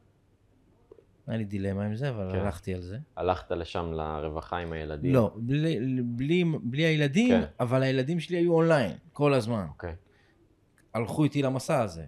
היה 1.29 1.39
לי 1.39 1.45
דילמה 1.45 1.85
עם 1.85 1.97
זה, 1.97 2.11
אבל 2.11 2.33
כן. 2.33 2.39
הלכתי 2.39 2.75
על 2.75 2.81
זה. 2.81 2.99
הלכת 3.17 3.51
לשם 3.51 3.93
לרווחה 3.93 4.57
עם 4.57 4.73
הילדים. 4.73 5.15
לא, 5.15 5.35
בלי, 5.37 6.03
בלי, 6.05 6.45
בלי 6.63 6.83
הילדים, 6.83 7.29
כן. 7.29 7.45
אבל 7.61 7.83
הילדים 7.83 8.21
שלי 8.21 8.37
היו 8.37 8.53
אונליין 8.53 8.93
כל 9.13 9.35
הזמן. 9.35 9.67
אוקיי. 9.69 9.95
הלכו 10.95 11.25
איתי 11.25 11.43
למסע 11.43 11.83
הזה. 11.83 12.05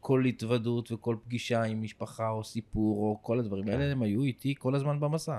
כל 0.00 0.24
התוודות 0.24 0.92
וכל 0.92 1.16
פגישה 1.24 1.62
עם 1.62 1.82
משפחה 1.82 2.28
או 2.28 2.44
סיפור 2.44 2.98
או 2.98 3.18
כל 3.22 3.38
הדברים 3.38 3.64
כן. 3.64 3.72
האלה, 3.72 3.92
הם 3.92 4.02
היו 4.02 4.22
איתי 4.22 4.54
כל 4.58 4.74
הזמן 4.74 5.00
במסע. 5.00 5.38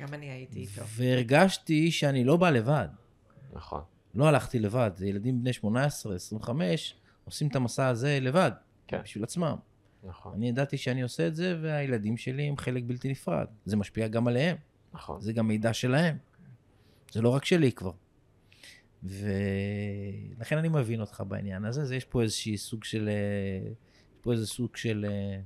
גם 0.00 0.14
אני 0.14 0.30
הייתי 0.30 0.60
איתו. 0.60 0.82
והרגשתי 0.86 1.90
שאני 1.90 2.24
לא 2.24 2.36
בא 2.36 2.50
לבד. 2.50 2.88
נכון. 3.52 3.80
לא 4.14 4.28
הלכתי 4.28 4.58
לבד, 4.58 4.90
זה 4.94 5.06
ילדים 5.06 5.40
בני 5.40 5.52
18, 5.52 6.14
25, 6.14 6.94
עושים 7.24 7.48
את 7.48 7.56
המסע 7.56 7.88
הזה 7.88 8.18
לבד, 8.20 8.50
כן. 8.86 9.00
בשביל 9.02 9.24
עצמם. 9.24 9.56
נכון. 10.04 10.34
אני 10.34 10.48
ידעתי 10.48 10.78
שאני 10.78 11.02
עושה 11.02 11.26
את 11.26 11.34
זה, 11.34 11.58
והילדים 11.62 12.16
שלי 12.16 12.42
הם 12.42 12.56
חלק 12.56 12.82
בלתי 12.86 13.08
נפרד. 13.08 13.46
זה 13.64 13.76
משפיע 13.76 14.08
גם 14.08 14.28
עליהם, 14.28 14.56
נכון. 14.92 15.20
זה 15.20 15.32
גם 15.32 15.48
מידע 15.48 15.72
שלהם. 15.72 16.16
זה 17.12 17.22
לא 17.22 17.28
רק 17.28 17.44
שלי 17.44 17.72
כבר. 17.72 17.92
ולכן 19.02 20.58
אני 20.58 20.68
מבין 20.68 21.00
אותך 21.00 21.22
בעניין 21.28 21.64
הזה, 21.64 21.84
זה 21.84 21.96
יש 21.96 22.04
פה 22.04 22.22
איזשהי 22.22 22.56
סוג 22.56 22.84
של... 22.84 23.08
אה, 23.08 23.70
יש 24.14 24.18
פה 24.20 24.32
איזה 24.32 24.46
סוג 24.46 24.76
של 24.76 25.06
אה, 25.08 25.40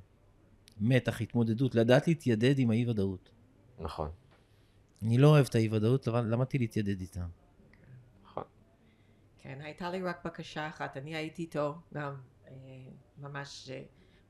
מתח, 0.80 1.20
התמודדות, 1.20 1.74
לדעת 1.74 2.08
להתיידד 2.08 2.58
עם 2.58 2.70
האי-ודאות. 2.70 3.30
נכון. 3.78 4.10
אני 5.02 5.18
לא 5.18 5.28
אוהב 5.28 5.46
את 5.46 5.54
האי-ודאות, 5.54 6.08
אבל 6.08 6.24
למדתי 6.34 6.58
להתיידד 6.58 7.00
איתה. 7.00 7.26
נכון. 8.24 8.44
כן, 9.38 9.58
הייתה 9.60 9.90
לי 9.90 10.02
רק 10.02 10.24
בקשה 10.24 10.68
אחת, 10.68 10.96
אני 10.96 11.16
הייתי 11.16 11.42
איתו 11.42 11.74
גם 11.94 12.14
אה, 12.46 12.52
ממש 13.18 13.70
אה, 13.70 13.82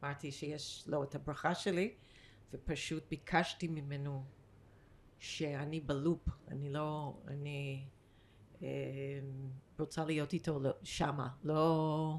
אמרתי 0.05 0.33
שיש 0.33 0.85
לו 0.87 1.05
את 1.05 1.15
הברכה 1.15 1.55
שלי 1.55 1.95
ופשוט 2.53 3.03
ביקשתי 3.11 3.69
ממנו 3.69 4.25
שאני 5.19 5.81
בלופ, 5.81 6.29
אני 6.49 6.73
לא, 6.73 7.15
אני 7.29 7.85
אה, 8.63 8.69
רוצה 9.79 10.05
להיות 10.05 10.33
איתו 10.33 10.61
לא- 10.61 10.71
שמה, 10.83 11.29
לא, 11.45 12.19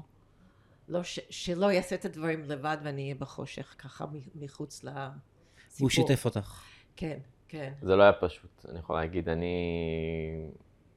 לא 0.88 1.02
ש, 1.02 1.20
שלא 1.30 1.72
יעשה 1.72 1.94
את 1.94 2.04
הדברים 2.04 2.44
לבד 2.44 2.76
ואני 2.84 3.02
אהיה 3.02 3.14
בחושך 3.14 3.74
ככה 3.78 4.04
מחוץ 4.34 4.84
לסיפור. 4.84 4.98
הוא 5.80 5.90
שיתף 5.90 6.24
אותך. 6.24 6.62
כן, 6.96 7.18
כן. 7.48 7.72
זה 7.82 7.96
לא 7.96 8.02
היה 8.02 8.12
פשוט, 8.12 8.66
אני 8.68 8.78
יכול 8.78 8.96
להגיד, 8.96 9.28
אני 9.28 9.54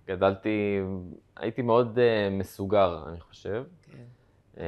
גדלתי, 0.07 0.79
הייתי 1.35 1.61
מאוד 1.61 1.97
uh, 1.97 2.31
מסוגר, 2.31 3.03
אני 3.09 3.19
חושב. 3.19 3.63
כן. 3.81 4.05
Uh, 4.55 4.59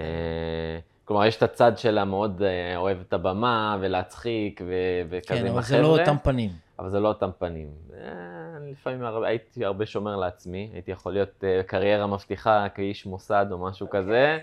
כלומר, 1.06 1.26
יש 1.26 1.38
את 1.38 1.44
הצד 1.44 1.78
שלה 1.78 2.06
מאוד 2.06 2.42
uh, 2.42 2.78
אוהב 2.78 2.98
את 3.08 3.14
הבמה 3.14 3.78
ולהצחיק 3.82 4.62
ו- 4.66 4.74
וכזה 5.10 5.28
כן, 5.40 5.46
עם 5.46 5.52
אבל 5.52 5.60
החבר'ה. 5.60 5.78
זה 5.78 5.84
לא 5.84 6.00
אותם 6.00 6.16
פנים. 6.24 6.50
אבל 6.80 6.90
זה 6.90 7.00
לא 7.00 7.08
אותם 7.08 7.30
פנים. 7.38 7.68
אה, 7.94 8.02
אני 8.58 8.72
לפעמים 8.72 9.04
הרבה- 9.04 9.28
הייתי 9.28 9.66
הרבה 9.66 9.86
שומר 9.86 10.16
לעצמי, 10.16 10.70
הייתי 10.74 10.92
יכול 10.92 11.14
להיות 11.14 11.44
אה, 11.44 11.64
קריירה 11.64 12.08
מבטיחה 12.08 12.68
כאיש 12.76 13.06
מוסד 13.06 13.46
או 13.52 13.58
משהו 13.58 13.90
כזה, 13.90 14.40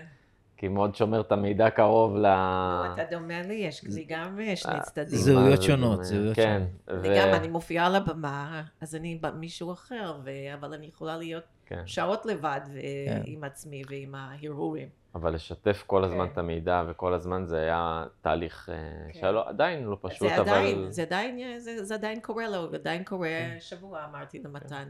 כי 0.57 0.67
מאוד 0.67 0.95
שומר 0.95 1.21
את 1.21 1.31
המידע 1.31 1.69
קרוב 1.69 2.15
ל... 2.17 2.25
נו, 2.27 2.93
אתה 2.93 3.03
דומה 3.11 3.41
לי, 3.41 3.53
יש 3.53 3.83
לי 3.83 4.05
גם 4.09 4.39
אה, 4.39 4.55
שני 4.55 4.79
צדדים. 4.81 5.05
זהו. 5.19 5.39
זהויות 5.39 5.63
שונות? 5.63 6.03
זהויות 6.03 6.35
כן. 6.35 6.61
אני 6.89 7.09
ו- 7.09 7.15
גם, 7.17 7.33
אני 7.33 7.47
מופיעה 7.47 7.85
על 7.87 7.95
הבמה, 7.95 8.61
אז 8.81 8.95
אני 8.95 9.19
מישהו 9.39 9.71
אחר, 9.73 10.13
ו- 10.23 10.29
אבל 10.53 10.73
אני 10.73 10.85
יכולה 10.85 11.17
להיות 11.17 11.43
כן. 11.65 11.81
שעות 11.85 12.25
לבד 12.25 12.61
כן. 13.05 13.21
עם 13.25 13.43
עצמי 13.43 13.81
ועם 13.89 14.15
ההרהורים. 14.15 15.02
אבל 15.15 15.33
לשתף 15.33 15.83
כל 15.87 16.03
הזמן 16.03 16.25
כן. 16.25 16.33
את 16.33 16.37
המידע 16.37 16.83
וכל 16.87 17.13
הזמן 17.13 17.45
זה 17.45 17.61
היה 17.61 18.05
תהליך 18.21 18.69
אה, 18.69 18.75
כן. 19.13 19.19
שהיה 19.19 19.31
לו 19.31 19.41
עדיין 19.41 19.83
לא 19.83 19.97
פשוט, 20.01 20.29
זה 20.29 20.35
עדיין, 20.35 20.77
אבל... 20.77 20.91
זה 20.91 21.01
עדיין, 21.01 21.59
זה, 21.59 21.85
זה 21.85 21.93
עדיין 21.93 22.19
קורה 22.19 22.47
לו, 22.47 22.73
עדיין 22.73 23.03
קורה 23.03 23.29
שבוע, 23.59 24.05
אמרתי 24.05 24.39
למתן. 24.39 24.89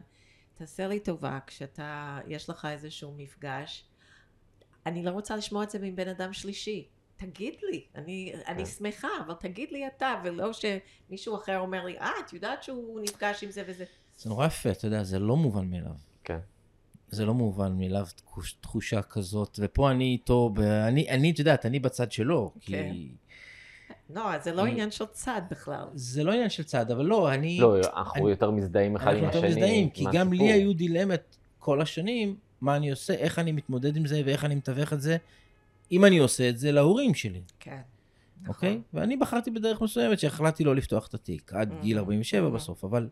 תעשה 0.53 0.87
לי 0.87 0.99
טובה, 0.99 1.39
כשאתה, 1.47 2.19
יש 2.27 2.49
לך 2.49 2.67
איזשהו 2.71 3.13
מפגש, 3.17 3.85
אני 4.85 5.03
לא 5.03 5.11
רוצה 5.11 5.35
לשמוע 5.35 5.63
את 5.63 5.69
זה 5.69 5.79
מבן 5.81 6.07
אדם 6.07 6.33
שלישי. 6.33 6.87
תגיד 7.15 7.55
לי, 7.63 7.85
אני, 7.95 8.33
אני 8.47 8.65
שמחה, 8.65 9.07
אבל 9.25 9.33
תגיד 9.33 9.71
לי 9.71 9.87
אתה, 9.87 10.21
ולא 10.23 10.51
שמישהו 10.53 11.35
אחר 11.35 11.59
אומר 11.59 11.85
לי, 11.85 11.99
אה, 11.99 12.11
את 12.25 12.33
יודעת 12.33 12.63
שהוא 12.63 13.01
נפגש 13.01 13.43
עם 13.43 13.51
זה 13.51 13.63
וזה. 13.67 13.85
זה 14.17 14.29
נורא 14.29 14.45
יפה, 14.45 14.71
אתה 14.71 14.87
יודע, 14.87 15.03
זה 15.03 15.19
לא 15.19 15.37
מובן 15.37 15.69
מאליו. 15.69 15.95
כן. 16.23 16.39
זה 17.13 17.25
לא 17.25 17.33
מובן 17.33 17.77
מאליו 17.77 18.05
תחוש- 18.15 18.55
תחושה 18.61 19.01
כזאת, 19.01 19.59
ופה 19.61 19.91
אני 19.91 20.05
איתו, 20.05 20.49
ב... 20.53 20.59
אני, 20.59 21.09
אני, 21.09 21.31
את 21.31 21.39
יודעת, 21.39 21.65
אני 21.65 21.79
בצד 21.79 22.11
שלו, 22.11 22.51
כי... 22.59 22.71
כן. 22.71 22.93
לא, 24.09 24.39
זה 24.39 24.51
לא 24.51 24.61
אני- 24.61 24.71
עניין 24.71 24.91
של 24.91 25.05
צד 25.05 25.41
בכלל. 25.51 25.85
זה 25.93 26.23
לא 26.23 26.31
עניין 26.31 26.49
של 26.49 26.63
צד, 26.63 26.91
אבל 26.91 27.05
לא, 27.05 27.33
אני... 27.33 27.57
לא, 27.59 27.75
אנחנו 27.97 28.21
אני- 28.21 28.29
יותר 28.29 28.51
מזדהים 28.51 28.95
אחד 28.95 29.11
עם 29.15 29.23
אנחנו 29.23 29.29
השני. 29.29 29.37
יותר 29.39 29.57
מזדהים, 29.57 29.89
כי 29.89 30.05
גם. 30.13 30.33
לי 30.33 30.51
היו 30.51 30.73
דילמת 30.73 31.35
כל 31.59 31.81
השנים, 31.81 32.35
מה 32.61 32.75
אני 32.75 32.91
עושה, 32.91 33.13
איך 33.13 33.39
אני 33.39 33.51
מתמודד 33.51 33.97
עם 33.97 34.05
זה, 34.05 34.21
ואיך 34.25 34.45
אני 34.45 34.55
מתווך 34.55 34.93
את 34.93 35.01
זה, 35.01 35.17
אם 35.91 36.05
אני 36.05 36.17
עושה 36.17 36.49
את 36.49 36.57
זה 36.57 36.71
להורים 36.71 37.13
שלי, 37.13 37.41
כן. 37.59 37.81
אוקיי? 38.47 38.81
ואני 38.93 39.17
בחרתי 39.17 39.51
בדרך 39.51 39.81
מסוימת 39.81 40.19
שהחלטתי 40.19 40.63
לא 40.63 40.75
לפתוח 40.75 41.07
את 41.07 41.13
התיק, 41.13 41.53
עד 41.53 41.73
גיל 41.81 41.97
Mhm. 41.97 41.99
47 41.99 42.47
Mhm. 42.47 42.51
בסוף, 42.51 42.83
אבל 42.83 43.07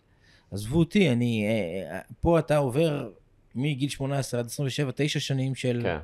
עזבו 0.51 0.79
אותי, 0.79 1.12
אני... 1.12 1.46
אה, 1.48 1.96
אה, 1.96 2.00
פה 2.22 2.39
אתה 2.39 2.58
עובר 2.58 3.10
מגיל 3.55 3.89
18 3.89 4.39
עד 4.39 4.46
27, 4.46 4.91
תשע 4.96 5.20
שנים 5.20 5.55
של... 5.55 5.79
כן. 5.84 5.98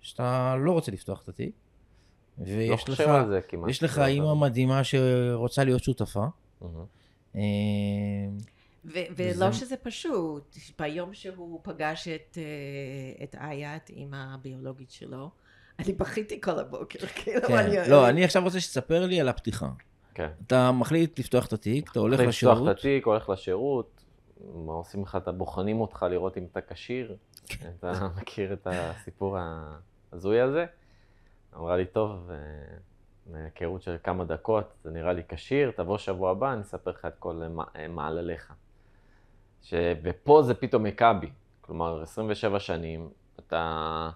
שאתה 0.00 0.56
לא 0.60 0.72
רוצה 0.72 0.92
לפתוח 0.92 1.22
את 1.22 1.28
התיק, 1.28 1.52
לא 2.38 2.44
ויש 2.46 2.82
לך, 2.82 2.90
חושב 2.90 3.08
על 3.08 3.28
זה 3.28 3.40
כמעט. 3.48 3.70
יש 3.70 3.82
לך 3.82 3.98
לא, 3.98 4.04
אימא 4.06 4.24
אבל- 4.32 4.34
מדהימה 4.40 4.84
שרוצה 4.84 5.64
להיות 5.64 5.84
שותפה. 5.84 6.24
אה, 7.36 7.40
ו- 8.84 8.98
ולא 9.16 9.52
שזה 9.52 9.76
פשוט, 9.76 10.56
ביום 10.78 11.14
שהוא 11.14 11.60
פגש 11.62 12.08
את, 12.08 12.38
אה, 12.38 13.24
את 13.24 13.34
איה, 13.34 13.76
את 13.76 13.90
אימא 13.90 14.34
הביולוגית 14.34 14.90
שלו, 14.90 15.30
אני 15.78 15.92
בכיתי 15.92 16.40
כל 16.40 16.58
הבוקר, 16.58 16.98
כאילו, 17.16 17.48
כן. 17.48 17.54
אני... 17.58 17.76
לא, 17.90 18.08
אני 18.08 18.24
עכשיו 18.24 18.42
רוצה 18.42 18.60
שתספר 18.60 19.06
לי 19.06 19.20
על 19.20 19.28
הפתיחה. 19.28 19.68
כן. 20.14 20.28
אתה 20.46 20.72
מחליט 20.72 21.18
לפתוח 21.18 21.46
את 21.46 21.52
התיק, 21.52 21.90
אתה 21.90 22.00
הולך 22.00 22.20
לשירות. 22.20 22.56
לפתוח 22.58 22.70
את 22.72 22.78
התיק, 22.78 23.06
הולך 23.06 23.28
לשירות, 23.28 24.01
מה 24.54 24.72
עושים 24.72 25.02
לך, 25.02 25.16
אתה 25.16 25.32
בוחנים 25.32 25.80
אותך 25.80 26.06
לראות 26.10 26.36
אם 26.36 26.46
אתה 26.52 26.60
כשיר. 26.60 27.16
כן. 27.46 27.70
אתה 27.78 27.92
מכיר 28.16 28.52
את 28.52 28.66
הסיפור 28.70 29.36
ההזוי 30.12 30.40
הזה? 30.40 30.66
אמרה 31.56 31.76
לי, 31.76 31.86
טוב, 31.86 32.30
אה, 32.30 32.36
מהיכרות 33.26 33.82
של 33.82 33.96
כמה 34.04 34.24
דקות, 34.24 34.64
זה 34.84 34.90
נראה 34.90 35.12
לי 35.12 35.22
כשיר, 35.28 35.70
תבוא 35.70 35.98
שבוע 35.98 36.30
הבא, 36.30 36.52
אני 36.52 36.60
אספר 36.60 36.90
לך 36.90 37.04
את 37.04 37.14
כל 37.18 37.34
מע- 37.34 37.88
מעלליך. 37.88 38.52
ש... 39.62 39.74
ופה 40.02 40.42
זה 40.42 40.54
פתאום 40.54 40.86
הכה 40.86 41.12
בי. 41.12 41.30
כלומר, 41.60 42.02
27 42.02 42.60
שנים, 42.60 43.10
אתה 43.36 44.10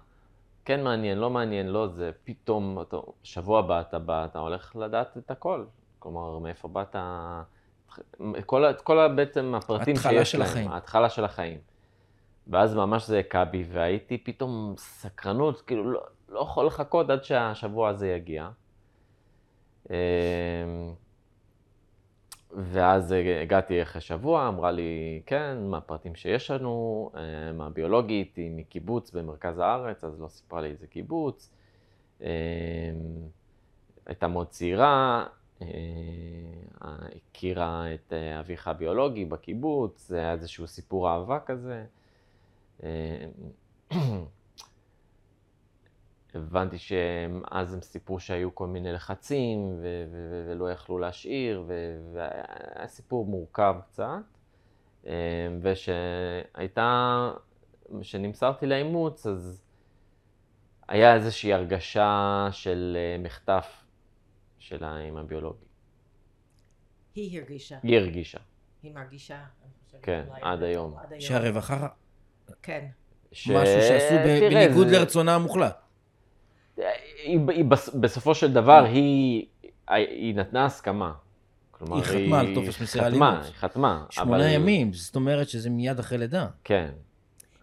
כן 0.65 0.83
מעניין, 0.83 1.17
לא 1.17 1.29
מעניין, 1.29 1.67
לא, 1.67 1.87
זה 1.87 2.11
פתאום, 2.23 2.81
אתה, 2.81 2.97
שבוע 3.23 3.59
הבא 3.59 3.81
אתה 3.81 3.99
בא, 3.99 4.25
אתה 4.25 4.39
הולך 4.39 4.75
לדעת 4.75 5.17
את 5.17 5.31
הכל. 5.31 5.65
כלומר, 5.99 6.39
מאיפה 6.39 6.67
באת, 6.67 6.95
כל, 8.45 8.65
כל 8.83 9.07
בעצם 9.15 9.55
הפרטים 9.55 9.95
שיש 9.95 10.05
ההתחלה 10.05 10.25
של 10.25 10.37
להם, 10.39 10.47
החיים. 10.47 10.71
ההתחלה 10.71 11.09
של 11.09 11.25
החיים. 11.25 11.57
ואז 12.47 12.75
ממש 12.75 13.07
זה 13.07 13.19
הכה 13.19 13.45
בי, 13.45 13.65
והייתי 13.71 14.17
פתאום 14.17 14.75
סקרנות, 14.77 15.61
כאילו 15.61 15.91
לא, 15.91 16.01
לא 16.29 16.39
יכול 16.39 16.65
לחכות 16.65 17.09
עד 17.09 17.23
שהשבוע 17.23 17.89
הזה 17.89 18.07
יגיע. 18.07 18.49
אמ, 19.89 19.95
ואז 22.51 23.15
הגעתי 23.41 23.81
אחרי 23.81 24.01
שבוע, 24.01 24.47
אמרה 24.47 24.71
לי, 24.71 25.21
כן, 25.25 25.57
מה 25.61 25.77
הפרטים 25.77 26.15
שיש 26.15 26.51
לנו, 26.51 27.11
מה 27.53 27.69
ביולוגית, 27.69 28.35
היא 28.35 28.51
מקיבוץ 28.51 29.11
במרכז 29.11 29.59
הארץ, 29.59 30.03
אז 30.03 30.21
לא 30.21 30.27
סיפרה 30.27 30.61
לי 30.61 30.69
איזה 30.69 30.87
קיבוץ. 30.87 31.51
אמ, 32.21 32.27
הייתה 34.05 34.27
מאוד 34.27 34.47
צעירה, 34.47 35.25
הכירה 36.81 37.93
את 37.93 38.13
אה, 38.13 38.39
אביך 38.39 38.67
הביולוגי 38.67 39.25
בקיבוץ, 39.25 40.07
זה 40.07 40.19
היה 40.19 40.31
איזשהו 40.31 40.67
סיפור 40.67 41.09
אהבה 41.09 41.39
כזה. 41.39 41.85
אה, 42.83 43.27
הבנתי 46.33 46.77
שאז 46.77 47.73
הם 47.73 47.81
סיפרו 47.81 48.19
שהיו 48.19 48.55
כל 48.55 48.67
מיני 48.67 48.93
לחצים 48.93 49.73
ו- 49.81 50.05
ו- 50.11 50.45
ולא 50.49 50.71
יכלו 50.71 50.97
להשאיר, 50.97 51.63
והיה 52.13 52.87
סיפור 52.87 53.25
מורכב 53.25 53.75
קצת. 53.87 54.07
אה, 55.07 55.13
ושהייתה, 55.61 57.31
כשנמסרתי 58.01 58.65
לאימוץ, 58.65 59.27
אז 59.27 59.63
היה 60.87 61.15
איזושהי 61.15 61.53
הרגשה 61.53 62.47
של 62.51 62.97
אה, 62.99 63.23
מחטף 63.23 63.86
של 64.59 64.83
האמא 64.83 65.19
הביולוגית. 65.19 65.67
היא 67.15 67.39
הרגישה, 67.39 67.77
היא 67.83 67.97
הרגישה, 67.97 68.37
היא 68.83 68.93
מרגישה. 68.93 69.35
אני 69.35 69.45
חושבת, 69.85 70.03
כן, 70.03 70.23
עד 70.41 70.63
היום. 70.63 70.95
שהרווחה, 71.19 71.87
כן. 72.63 72.85
ש... 73.31 73.49
משהו 73.49 73.81
שעשו 73.81 74.15
ב- 74.25 74.39
בניגוד 74.53 74.87
זה- 74.87 74.99
לרצונה 74.99 75.35
המוחלט. 75.35 75.81
היא, 76.77 76.85
היא 77.49 77.65
בס- 77.65 77.89
בסופו 77.95 78.35
של 78.35 78.53
דבר, 78.53 78.83
היא, 78.83 79.45
היא 79.87 80.35
נתנה 80.35 80.65
הסכמה. 80.65 81.13
כלומר, 81.71 81.95
היא 81.95 82.03
חתמה 82.03 82.39
על 82.39 82.55
טופס 82.55 82.81
מסירה 82.81 83.05
חתמה, 83.11 83.29
לאימוץ. 83.29 83.45
היא 83.45 83.53
חתמה. 83.55 84.05
שמונה 84.09 84.37
אבל- 84.45 84.53
ימים, 84.53 84.93
זאת 84.93 85.15
אומרת 85.15 85.49
שזה 85.49 85.69
מיד 85.69 85.99
אחרי 85.99 86.17
לידה. 86.17 86.47
כן. 86.63 86.89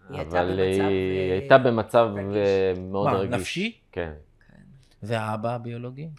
היא 0.09 0.17
הייתה 0.19 0.41
אבל 0.41 0.51
במצב, 0.51 0.61
היא 0.87 1.29
אה, 1.29 1.33
הייתה 1.39 1.57
במצב 1.57 2.07
רגיש. 2.15 2.35
אה, 2.37 2.73
מאוד 2.91 3.05
מה, 3.11 3.17
רגיש. 3.17 3.35
נפשי? 3.39 3.77
כן. 3.91 4.13
והאבא 5.03 5.55
הביולוגי? 5.55 6.09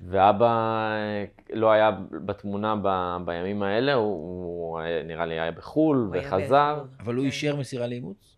ואבא 0.00 0.46
אה, 0.46 1.24
לא 1.52 1.70
היה 1.70 1.90
בתמונה 2.26 2.74
ב, 2.82 2.88
בימים 3.24 3.62
האלה, 3.62 3.94
הוא, 3.94 4.04
הוא 4.14 4.78
היה- 4.80 5.02
נראה 5.02 5.26
לי 5.26 5.40
היה 5.40 5.52
בחו"ל 5.52 5.96
הוא 5.96 6.14
היה 6.14 6.28
וחזר. 6.28 6.74
בחו"ל. 6.78 6.88
אבל 7.00 7.14
הוא 7.14 7.22
כן. 7.22 7.26
אישר 7.26 7.56
מסירה 7.56 7.86
לאימוץ? 7.86 8.36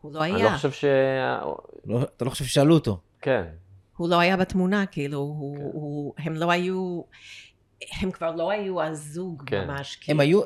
הוא 0.00 0.12
לא 0.14 0.24
אני 0.24 0.32
לא 0.32 0.36
היה, 0.38 0.56
חושב 0.56 0.70
ש... 0.72 0.84
לא, 1.84 2.02
אתה 2.16 2.24
לא 2.24 2.30
חושב 2.30 2.44
ששאלו 2.44 2.74
אותו? 2.74 3.00
כן. 3.20 3.44
הוא 3.96 4.08
לא 4.08 4.18
היה 4.20 4.36
בתמונה, 4.36 4.86
כאילו, 4.86 5.18
הוא- 5.18 5.56
כן. 5.56 5.62
הוא- 5.72 6.14
הם 6.18 6.34
לא 6.34 6.50
היו, 6.50 7.02
הם 8.00 8.10
כבר 8.10 8.30
לא 8.34 8.50
היו 8.50 8.82
הזוג 8.82 9.42
כן. 9.46 9.64
ממש. 9.68 9.94
הם 9.96 10.00
כאילו. 10.04 10.20
היו, 10.20 10.40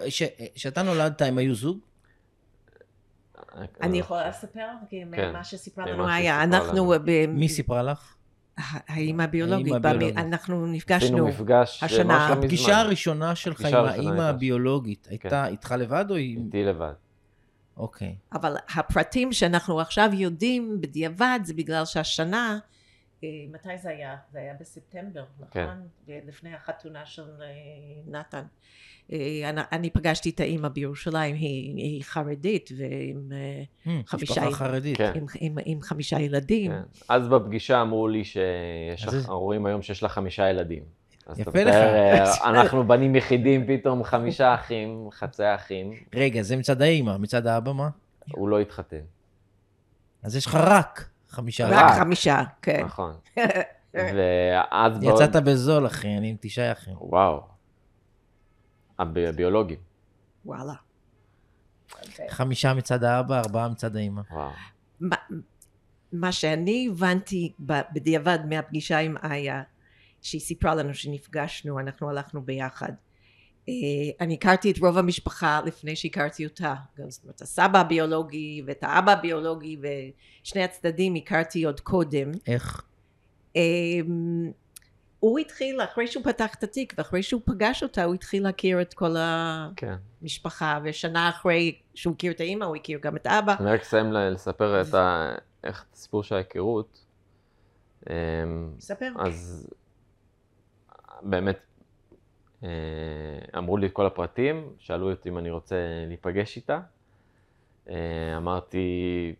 כשאתה 0.54 0.82
נולדת 0.82 1.22
הם 1.22 1.38
היו 1.38 1.54
זוג? 1.54 1.78
אני 3.82 3.98
יכולה 3.98 4.28
לספר? 4.28 4.66
כי 4.90 5.02
כן, 5.16 5.32
מה 5.32 5.44
שסיפרה 5.44 5.86
לנו 5.86 6.08
היה, 6.08 6.42
אנחנו... 6.42 6.92
ב- 7.04 7.26
מי 7.26 7.48
סיפרה 7.48 7.82
לך? 7.82 8.13
האימא 8.58 9.22
הביולוגית. 9.22 9.74
אנחנו 10.16 10.66
נפגשנו. 10.66 11.26
מפגש 11.28 11.82
השנה. 11.82 12.26
הפגישה 12.32 12.78
הראשונה 12.78 13.34
שלך 13.34 13.64
עם 13.64 13.74
האימא 13.74 14.10
הייתה- 14.10 14.28
הביולוגית, 14.28 15.06
הייתה 15.10 15.28
כן. 15.28 15.44
איתך 15.44 15.74
לבד 15.78 16.04
או 16.10 16.14
עם... 16.16 16.44
איתי 16.46 16.64
לבד. 16.64 16.92
אוקיי. 17.76 18.14
אבל 18.32 18.56
הפרטים 18.74 19.32
שאנחנו 19.32 19.80
עכשיו 19.80 20.10
יודעים 20.12 20.80
בדיעבד 20.80 21.40
זה 21.44 21.54
בגלל 21.54 21.84
שהשנה, 21.84 22.58
מתי 23.52 23.78
זה 23.82 23.90
היה? 23.90 24.16
זה 24.32 24.38
היה 24.38 24.54
בספטמבר, 24.60 25.24
כן. 25.50 25.64
נכון? 25.64 25.86
לפני 26.26 26.54
החתונה 26.54 27.06
של 27.06 27.22
אה, 27.42 27.46
נתן. 28.20 28.42
אה, 29.12 29.18
אני, 29.50 29.60
אני 29.72 29.90
פגשתי 29.90 30.30
את 30.30 30.40
האימא 30.40 30.68
בירושלים, 30.68 31.34
היא, 31.34 31.76
היא 31.76 32.02
חרדית 32.04 32.70
ועם 32.76 33.32
אה, 33.32 33.62
Hmm, 33.84 34.06
חמישה 34.06 34.32
משפחה 34.32 34.40
ילדים. 34.46 34.54
חרדית. 34.56 34.96
כן. 34.96 35.12
עם, 35.14 35.26
עם, 35.40 35.58
עם 35.64 35.82
חמישה 35.82 36.20
ילדים. 36.20 36.70
כן. 36.70 36.82
אז 37.08 37.28
בפגישה 37.28 37.82
אמרו 37.82 38.08
לי 38.08 38.24
שיש 38.24 39.04
לך, 39.04 39.10
זה- 39.10 39.28
רואים 39.32 39.66
היום 39.66 39.82
שיש 39.82 40.02
לך 40.02 40.12
חמישה 40.12 40.50
ילדים. 40.50 40.82
יפה 41.36 41.64
לך. 41.64 41.74
אה, 41.74 42.24
אנחנו 42.50 42.86
בנים 42.88 43.16
יחידים, 43.16 43.66
פתאום 43.66 44.04
חמישה 44.04 44.54
אחים, 44.54 45.08
חצי 45.12 45.42
אחים, 45.54 45.92
רגע, 46.14 46.42
זה 46.42 46.56
מצד 46.56 46.82
האימא, 46.82 47.16
מצד 47.16 47.46
האבא 47.46 47.72
מה? 47.72 47.88
הוא 48.32 48.48
לא 48.48 48.60
התחתן. 48.60 49.00
אז 50.22 50.36
יש 50.36 50.46
לך 50.46 50.54
רק 50.60 51.08
חמישה. 51.34 51.68
רק. 51.68 51.98
חמישה, 51.98 52.42
כן. 52.62 52.82
נכון. 52.84 53.14
ואז... 53.94 54.98
בעוד- 54.98 55.20
יצאת 55.22 55.42
בזול, 55.44 55.86
אחי, 55.86 56.16
אני 56.18 56.30
עם 56.30 56.36
תשעה 56.40 56.72
אחים. 56.72 56.94
וואו. 57.00 57.42
הב- 58.98 59.18
הביולוגים. 59.18 59.78
וואלה. 60.44 60.72
חמישה 62.28 62.74
מצד 62.74 63.04
האבא, 63.04 63.38
ארבעה 63.40 63.68
מצד 63.68 63.96
האימא. 63.96 64.22
וואו. 64.30 64.50
מה, 65.00 65.16
מה 66.12 66.32
שאני 66.32 66.88
הבנתי 66.90 67.52
בדיעבד 67.60 68.38
מהפגישה 68.48 68.98
עם 68.98 69.16
איה, 69.30 69.62
שהיא 70.22 70.40
סיפרה 70.40 70.74
לנו 70.74 70.94
שנפגשנו, 70.94 71.80
אנחנו 71.80 72.10
הלכנו 72.10 72.42
ביחד. 72.42 72.92
אה, 73.68 73.74
אני 74.20 74.34
הכרתי 74.34 74.70
את 74.70 74.78
רוב 74.78 74.98
המשפחה 74.98 75.60
לפני 75.66 75.96
שהכרתי 75.96 76.46
אותה. 76.46 76.74
גם 76.98 77.10
זאת 77.10 77.22
אומרת, 77.22 77.40
הסבא 77.40 77.78
הביולוגי 77.78 78.62
ואת 78.66 78.82
האבא 78.82 79.12
הביולוגי 79.12 79.76
ושני 80.42 80.64
הצדדים 80.64 81.14
הכרתי 81.14 81.64
עוד 81.64 81.80
קודם. 81.80 82.30
איך? 82.46 82.82
אה, 83.56 83.62
הוא 85.20 85.38
התחיל, 85.38 85.80
אחרי 85.80 86.06
שהוא 86.06 86.24
פתח 86.24 86.54
את 86.54 86.62
התיק 86.62 86.94
ואחרי 86.98 87.22
שהוא 87.22 87.40
פגש 87.44 87.82
אותה, 87.82 88.04
הוא 88.04 88.14
התחיל 88.14 88.42
להכיר 88.42 88.80
את 88.80 88.94
כל 88.94 89.14
כן. 89.76 89.94
המשפחה, 90.22 90.78
ושנה 90.84 91.28
אחרי 91.28 91.78
שהוא 91.94 92.14
הכיר 92.14 92.32
את 92.32 92.40
האימא, 92.40 92.64
הוא 92.64 92.76
הכיר 92.76 92.98
גם 93.02 93.16
את 93.16 93.26
האבא. 93.26 93.54
אני 93.60 93.70
רק 93.70 93.80
אסיים 93.80 94.12
לספר 94.12 94.82
את 94.82 94.94
ה- 94.94 95.34
איך 95.64 95.84
את 95.90 95.94
הסיפור 95.94 96.22
של 96.22 96.34
ההיכרות. 96.34 97.04
אמ, 98.10 98.14
ספר. 98.80 99.12
אז 99.18 99.70
באמת, 101.22 101.58
אמרו 103.58 103.76
לי 103.76 103.86
את 103.86 103.92
כל 103.92 104.06
הפרטים, 104.06 104.68
שאלו 104.78 105.10
אותי 105.10 105.28
אם 105.28 105.38
אני 105.38 105.50
רוצה 105.50 105.76
להיפגש 106.06 106.56
איתה. 106.56 106.80
אה, 107.90 107.94
אמרתי, 108.36 109.34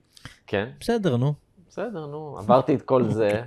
כן, 0.47 0.71
בסדר, 0.81 1.17
נו. 1.17 1.35
בסדר, 1.69 2.07
נו, 2.07 2.39
עברתי 2.39 2.75
את 2.75 2.83
כל 2.83 3.09
זה. 3.11 3.43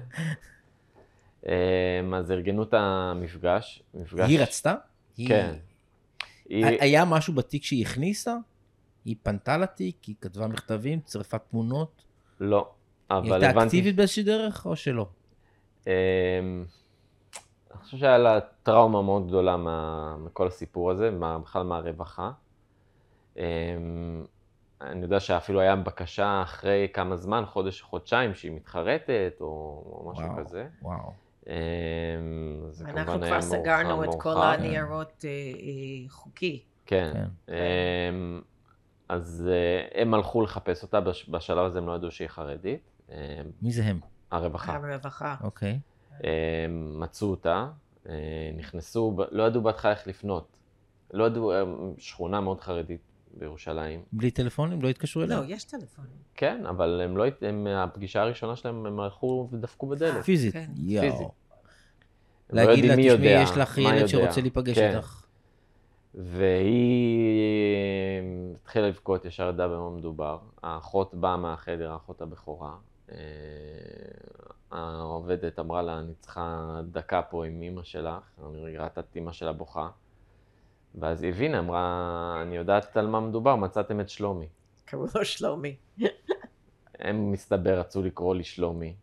אה, 1.48 2.02
אז 2.16 2.32
ארגנו 2.32 2.64
את 2.64 2.74
המפגש. 2.74 3.84
מפגש... 3.94 4.30
היא 4.30 4.40
רצתה? 4.40 4.76
היא- 5.18 5.28
כן. 5.28 5.56
היא... 6.50 6.66
היה 6.66 7.06
משהו 7.06 7.34
בתיק 7.34 7.64
שהיא 7.64 7.86
הכניסה? 7.86 8.36
היא 9.06 9.16
פנתה 9.24 9.58
לתיק? 9.58 10.04
היא 10.04 10.16
כתבה 10.22 10.48
מכתבים? 10.48 11.00
צירפה 11.00 11.38
תמונות? 11.38 12.04
לא, 12.40 12.70
היא 13.10 13.18
אבל 13.20 13.32
הייתה 13.34 13.50
הבנתי... 13.50 13.66
אקטיבית 13.66 13.96
באיזושהי 13.96 14.24
דרך 14.24 14.66
או 14.66 14.76
שלא? 14.76 15.08
אני 17.88 17.92
חושב 17.92 18.06
שהיה 18.06 18.18
לה 18.18 18.40
טראומה 18.64 19.02
מאוד 19.02 19.28
גדולה 19.28 19.58
מה, 19.58 20.16
מכל 20.20 20.48
הסיפור 20.48 20.92
הזה, 20.92 21.12
מה, 21.12 21.40
בכלל 21.40 21.64
מהרווחה. 21.64 22.32
אמ, 23.38 23.42
אני 24.82 25.02
יודע 25.02 25.20
שאפילו 25.20 25.60
היה 25.60 25.76
בקשה 25.76 26.42
אחרי 26.44 26.88
כמה 26.94 27.16
זמן, 27.16 27.44
חודש, 27.46 27.82
חודשיים, 27.82 28.34
שהיא 28.34 28.52
מתחרטת, 28.52 29.34
או, 29.42 29.46
או 29.48 30.12
משהו 30.12 30.26
וואו. 30.26 30.38
כזה. 30.46 30.68
וואו. 30.82 31.12
אמ, 31.48 31.54
אנחנו 32.86 33.22
כבר 33.22 33.42
סגרנו 33.42 33.90
מאוחר- 33.98 34.10
את 34.18 34.22
כל. 34.22 34.36
הניירות 34.42 35.26
אה, 35.26 35.30
חוקי. 36.10 36.64
כן. 36.86 37.12
כן. 37.14 37.54
אמ, 37.54 38.42
אז 39.10 39.48
אה, 39.52 40.02
הם 40.02 40.14
הלכו 40.14 40.42
לחפש 40.42 40.84
אותה, 40.84 41.02
בש- 41.02 41.30
בשלב 41.30 41.66
הזה 41.66 41.80
הם 41.80 41.88
לא 41.88 41.96
ידעו 41.96 42.12
שהיא 42.12 42.28
חרדית. 42.28 42.82
מי 43.62 43.72
זה 43.72 43.84
הם? 43.86 44.00
הרווחה. 44.32 44.76
הרווחה. 44.76 45.36
אוקיי. 45.44 45.72
אה, 45.72 45.78
מצאו 46.70 47.30
אותה, 47.30 47.68
אה, 48.10 48.14
נכנסו, 48.58 49.18
לא 49.32 49.44
ידעו 49.44 49.62
בהתחלה 49.62 49.92
איך 49.92 50.08
לפנות. 50.08 50.58
לא 51.14 51.24
ידעו, 51.24 51.52
אה, 51.52 51.64
שכונה 51.98 52.42
מאוד 52.42 52.62
חרדית 52.62 53.02
בירושלים. 53.34 54.02
בלי 54.12 54.32
טלפונים? 54.32 54.82
לא 54.82 54.88
התקשרו 54.88 55.24
אליה? 55.24 55.38
לא, 55.38 55.44
יש 55.48 55.64
טלפונים. 55.64 56.12
כן, 56.36 56.66
אבל 56.66 57.02
הם 57.04 57.18
לא, 57.18 57.26
הם, 57.42 57.68
הפגישה 57.68 58.22
הראשונה 58.22 58.56
שלהם, 58.56 58.86
הם 58.86 59.00
הלכו 59.00 59.50
ודפקו 59.52 59.88
בדלת. 59.88 60.26
פיזית? 60.26 60.54
כן. 60.54 60.70
יואו. 60.76 61.12
פיזית. 61.12 61.28
לא 62.50 62.64
להגיד 62.64 62.86
לה, 62.86 62.96
תשמעי, 62.96 63.44
יש 63.44 63.52
לך 63.58 63.78
ילד 63.78 63.94
יודע." 63.94 64.08
שרוצה 64.08 64.42
להיפגש 64.42 64.76
כן. 64.80 64.96
איתך. 64.96 65.26
והיא 66.16 67.38
התחילה 68.62 68.88
לבכות, 68.88 69.26
ישר 69.26 69.50
ידעה 69.50 69.68
במה 69.68 69.90
מדובר. 69.90 70.38
האחות 70.64 71.16
באה 71.16 71.38
מהחדר, 71.38 71.92
האחות 71.92 72.22
הבכורה. 72.22 72.76
אה, 74.74 74.80
העובדת 74.80 75.60
אמרה 75.60 75.82
לה, 75.82 76.00
אני 76.00 76.14
צריכה 76.20 76.80
דקה 76.92 77.22
פה 77.22 77.46
עם 77.46 77.62
אימא 77.62 77.84
שלך. 77.84 78.24
אני 78.50 78.78
ראתה 78.78 79.02
את 79.02 79.16
אימא 79.16 79.32
שלה 79.32 79.54
בוכה. 79.54 79.90
ואז 80.96 81.24
היא 81.24 81.32
הבינה, 81.32 81.60
אמרה, 81.60 82.40
אני 82.42 82.56
יודעת 82.56 82.98
על 82.98 83.08
מה 83.08 83.20
מדובר, 83.20 83.56
מצאתם 83.56 84.00
את 84.00 84.10
שלומי. 84.10 84.48
קראו 84.86 85.06
לו 85.16 85.26
שלומי. 85.26 85.76
הם, 87.00 87.32
מסתבר, 87.32 87.80
רצו 87.80 88.04
לקרוא 88.04 88.36
לי 88.36 88.44
שלומי. 88.44 88.96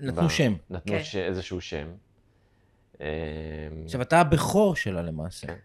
נתנו 0.00 0.26
ב- 0.26 0.30
שם. 0.30 0.52
נתנו 0.70 0.92
כן. 0.92 1.02
ש... 1.02 1.16
איזשהו 1.16 1.60
שם. 1.60 1.86
אה, 3.00 3.06
עכשיו, 3.84 4.02
אתה 4.02 4.20
הבכור 4.20 4.76
שלה 4.76 5.02
למעשה. 5.02 5.46
כן. 5.46 5.56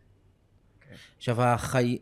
עכשיו, 1.17 1.41
החי... 1.41 1.97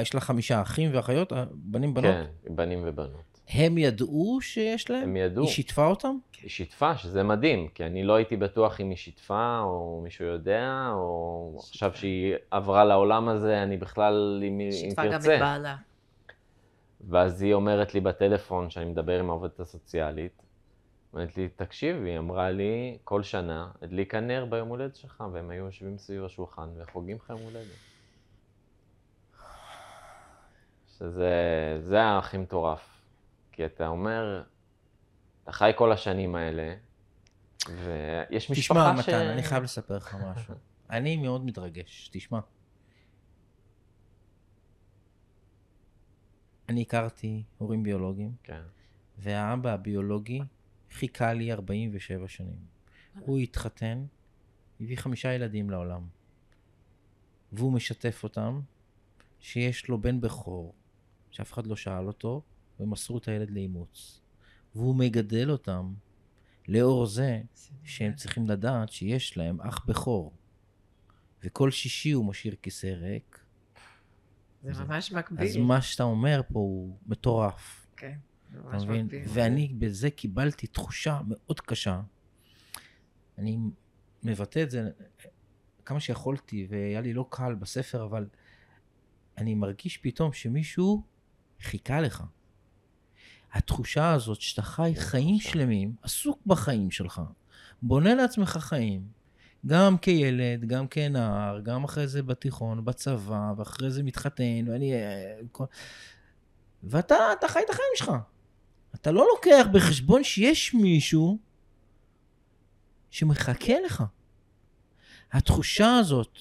יש 0.00 0.14
לה 0.14 0.20
חמישה 0.20 0.62
אחים 0.62 0.90
ואחיות? 0.94 1.32
בנים, 1.52 1.94
בנות? 1.94 2.14
כן, 2.14 2.54
בנים 2.54 2.82
ובנות. 2.84 3.35
הם 3.48 3.78
ידעו 3.78 4.38
שיש 4.40 4.90
להם? 4.90 5.02
הם 5.02 5.16
ידעו. 5.16 5.44
היא 5.44 5.52
שיתפה 5.52 5.86
אותם? 5.86 6.16
היא 6.42 6.50
שיתפה, 6.50 6.96
שזה 6.96 7.22
מדהים, 7.22 7.68
כי 7.68 7.84
אני 7.84 8.04
לא 8.04 8.14
הייתי 8.14 8.36
בטוח 8.36 8.80
אם 8.80 8.88
היא 8.90 8.96
שיתפה, 8.96 9.60
או 9.62 10.00
מישהו 10.04 10.24
יודע, 10.24 10.90
או 10.92 11.56
עכשיו 11.68 11.94
שהיא 11.94 12.34
עברה 12.50 12.84
לעולם 12.84 13.28
הזה, 13.28 13.62
אני 13.62 13.76
בכלל, 13.76 14.42
אם 14.48 14.58
היא 14.58 14.66
אם 14.68 14.72
שיתפה 14.72 15.04
גם 15.04 15.08
את 15.08 15.14
תרצה. 15.14 15.38
בעלה. 15.38 15.76
ואז 17.08 17.42
היא 17.42 17.54
אומרת 17.54 17.94
לי 17.94 18.00
בטלפון, 18.00 18.70
שאני 18.70 18.84
מדבר 18.84 19.20
עם 19.20 19.30
העובדת 19.30 19.60
הסוציאלית, 19.60 20.42
אומרת 21.12 21.36
לי, 21.36 21.48
תקשיב, 21.48 22.04
היא 22.04 22.18
אמרה 22.18 22.50
לי, 22.50 22.98
כל 23.04 23.22
שנה, 23.22 23.70
הדליק 23.82 24.14
הנר 24.14 24.46
ביום 24.50 24.68
הולדת 24.68 24.96
שלך, 24.96 25.24
והם 25.32 25.50
היו 25.50 25.64
יושבים 25.64 25.98
סביב 25.98 26.24
השולחן 26.24 26.68
וחוגגים 26.76 27.16
לך 27.16 27.30
יום 27.30 27.40
הולדת. 27.40 27.66
שזה 30.98 31.32
זה 31.80 32.18
הכי 32.18 32.38
מטורף. 32.38 32.95
כי 33.56 33.66
אתה 33.66 33.86
אומר, 33.86 34.42
אתה 35.42 35.52
חי 35.52 35.70
כל 35.76 35.92
השנים 35.92 36.34
האלה, 36.34 36.74
ויש 37.68 38.50
משפחה 38.50 38.92
תשמע, 38.92 39.02
ש... 39.02 39.08
מתן, 39.08 39.26
אני 39.26 39.42
חייב 39.42 39.62
לספר 39.62 39.96
לך 39.96 40.14
משהו. 40.14 40.54
אני 40.90 41.16
מאוד 41.16 41.44
מתרגש, 41.44 42.10
תשמע. 42.12 42.40
אני 46.68 46.82
הכרתי 46.82 47.42
הורים 47.58 47.82
ביולוגיים, 47.82 48.34
כן, 48.42 48.62
והאבא 49.18 49.72
הביולוגי 49.72 50.40
חיכה 50.90 51.32
לי 51.32 51.52
47 51.52 52.28
שנים. 52.28 52.58
הוא 53.20 53.38
התחתן, 53.38 54.04
הביא 54.80 54.96
חמישה 54.96 55.32
ילדים 55.32 55.70
לעולם. 55.70 56.06
והוא 57.52 57.72
משתף 57.72 58.20
אותם 58.24 58.60
שיש 59.40 59.88
לו 59.88 60.00
בן 60.00 60.20
בכור, 60.20 60.74
שאף 61.30 61.52
אחד 61.52 61.66
לא 61.66 61.76
שאל 61.76 62.06
אותו, 62.06 62.42
ומסרו 62.80 63.18
את 63.18 63.28
הילד 63.28 63.50
לאימוץ. 63.50 64.20
והוא 64.74 64.96
מגדל 64.96 65.50
אותם 65.50 65.94
לאור 66.68 67.06
זה 67.06 67.42
שהם 67.84 68.14
צריכים 68.14 68.46
לדעת 68.46 68.92
שיש 68.92 69.36
להם 69.36 69.60
אח 69.60 69.84
בכור. 69.84 70.32
וכל 71.44 71.70
שישי 71.70 72.10
הוא 72.10 72.24
משאיר 72.24 72.54
כיסא 72.62 72.86
ריק. 72.86 73.40
זה 74.62 74.84
ממש 74.84 75.12
מקביל. 75.12 75.48
אז 75.48 75.56
מה 75.56 75.82
שאתה 75.82 76.02
אומר 76.02 76.40
פה 76.52 76.58
הוא 76.58 76.98
מטורף. 77.06 77.86
כן, 77.96 78.18
זה 78.52 78.58
ממש 78.58 78.82
מבין? 78.82 79.06
מקביל. 79.06 79.22
ואני 79.28 79.74
בזה 79.78 80.10
קיבלתי 80.10 80.66
תחושה 80.66 81.20
מאוד 81.28 81.60
קשה. 81.60 82.00
אני 83.38 83.58
מבטא 84.22 84.62
את 84.62 84.70
זה 84.70 84.90
כמה 85.84 86.00
שיכולתי, 86.00 86.66
והיה 86.70 87.00
לי 87.00 87.12
לא 87.12 87.26
קל 87.30 87.54
בספר, 87.54 88.04
אבל 88.04 88.28
אני 89.38 89.54
מרגיש 89.54 89.96
פתאום 89.96 90.32
שמישהו 90.32 91.02
חיכה 91.60 92.00
לך. 92.00 92.24
התחושה 93.52 94.12
הזאת 94.12 94.40
שאתה 94.40 94.62
חי 94.62 94.92
חיים 94.96 95.40
שלמים, 95.40 95.94
עסוק 96.02 96.38
בחיים 96.46 96.90
שלך, 96.90 97.20
בונה 97.82 98.14
לעצמך 98.14 98.58
חיים, 98.60 99.02
גם 99.66 99.98
כילד, 99.98 100.64
גם 100.64 100.88
כנער, 100.88 101.60
גם 101.60 101.84
אחרי 101.84 102.06
זה 102.08 102.22
בתיכון, 102.22 102.84
בצבא, 102.84 103.52
ואחרי 103.56 103.90
זה 103.90 104.02
מתחתן, 104.02 104.68
ואני... 104.68 104.92
אה, 104.94 105.36
כל- 105.52 105.64
ואתה 106.82 107.16
אתה 107.38 107.48
חי 107.48 107.60
את 107.64 107.70
החיים 107.70 107.92
שלך. 107.96 108.12
אתה 108.94 109.10
לא 109.12 109.26
לוקח 109.34 109.66
בחשבון 109.72 110.24
שיש 110.24 110.74
מישהו 110.74 111.38
שמחכה 113.10 113.74
לך. 113.84 114.04
התחושה 115.32 115.96
הזאת, 115.96 116.38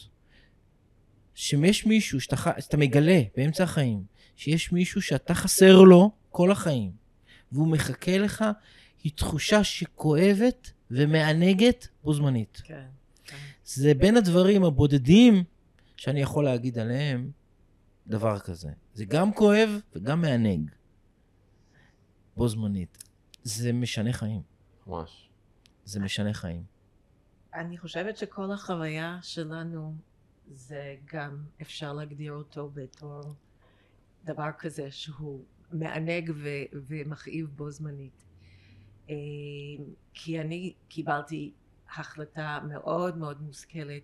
שיש 1.35 1.85
מישהו 1.85 2.21
שאתה, 2.21 2.35
שאתה 2.59 2.77
מגלה 2.77 3.21
באמצע 3.37 3.63
החיים, 3.63 4.03
שיש 4.35 4.71
מישהו 4.71 5.01
שאתה 5.01 5.33
חסר 5.33 5.81
לו 5.81 6.11
כל 6.35 6.51
החיים, 6.51 6.91
והוא 7.51 7.67
מחכה 7.67 8.17
לך, 8.17 8.45
היא 9.03 9.11
תחושה 9.15 9.63
שכואבת 9.63 10.71
ומענגת 10.91 11.87
בו 12.03 12.13
זמנית. 12.13 12.61
כן. 12.63 12.87
כן. 13.23 13.37
זה 13.65 13.93
בין 13.93 14.17
הדברים 14.17 14.63
הבודדים 14.63 15.43
שאני 15.97 16.21
יכול 16.21 16.45
להגיד 16.45 16.79
עליהם 16.79 17.31
דבר 18.07 18.39
כזה. 18.39 18.69
זה 18.93 19.05
גם 19.05 19.33
כואב 19.33 19.69
וגם 19.95 20.21
מענג. 20.21 20.71
בו 22.37 22.47
זמנית. 22.47 23.03
זה 23.43 23.73
משנה 23.73 24.13
חיים. 24.13 24.41
ממש. 24.87 25.29
זה 25.85 25.99
משנה 25.99 26.33
חיים. 26.33 26.63
אני 27.53 27.77
חושבת 27.77 28.17
שכל 28.17 28.51
החוויה 28.51 29.19
שלנו 29.21 29.95
זה 30.51 30.95
גם 31.13 31.43
אפשר 31.61 31.93
להגדיר 31.93 32.33
אותו 32.33 32.69
בתור 32.73 33.21
דבר 34.23 34.49
כזה 34.57 34.91
שהוא 34.91 35.45
מענג 35.71 36.31
ו- 36.35 36.49
ומכאיב 36.73 37.47
בו 37.55 37.71
זמנית. 37.71 38.23
אה, 39.09 39.15
כי 40.13 40.41
אני 40.41 40.73
קיבלתי 40.87 41.51
החלטה 41.95 42.59
מאוד 42.67 43.17
מאוד 43.17 43.41
מושכלת 43.41 44.01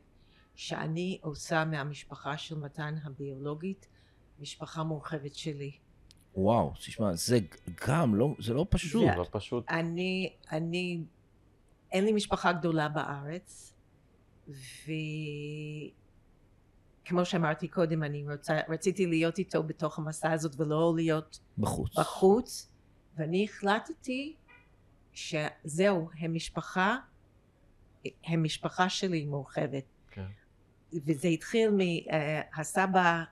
שאני 0.56 1.17
עושה 1.21 1.65
מהמשפחה 1.65 2.38
של 2.38 2.58
מתן 2.60 2.95
הביולוגית 3.04 3.88
משפחה 4.39 4.84
מורחבת 4.84 5.36
שלי. 5.36 5.71
וואו, 6.36 6.74
תשמע, 6.78 7.13
זה 7.13 7.39
גם 7.88 8.15
לא, 8.15 8.36
זה 8.39 8.54
לא 8.54 8.65
פשוט. 8.69 9.02
זה- 9.12 9.17
לא 9.17 9.26
פשוט. 9.32 9.65
אני, 9.69 10.34
אני, 10.52 11.04
אין 11.91 12.06
לי 12.06 12.12
משפחה 12.12 12.52
גדולה 12.54 12.89
בארץ, 12.89 13.74
וכמו 17.03 17.25
שאמרתי 17.25 17.67
קודם, 17.67 18.03
אני 18.03 18.25
רוצה, 18.31 18.59
רציתי 18.69 19.05
להיות 19.05 19.37
איתו 19.37 19.63
בתוך 19.63 19.99
המסע 19.99 20.31
הזאת 20.31 20.59
ולא 20.59 20.93
להיות 20.95 21.39
בחוץ. 21.57 21.97
בחוץ, 21.99 22.71
ואני 23.17 23.43
החלטתי 23.49 24.35
שזהו, 25.13 26.09
הם 26.19 26.33
משפחה, 26.33 26.97
הם 28.25 28.43
משפחה 28.43 28.89
שלי 28.89 29.25
מורחבת. 29.25 29.83
כן. 30.11 30.25
וזה 31.05 31.27
התחיל 31.27 31.71
מהסבא, 32.57 33.23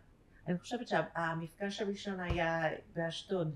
אני 0.47 0.59
חושבת 0.59 0.87
שהמפגש 0.87 1.81
הראשון 1.81 2.19
היה 2.19 2.61
באשדוד. 2.95 3.55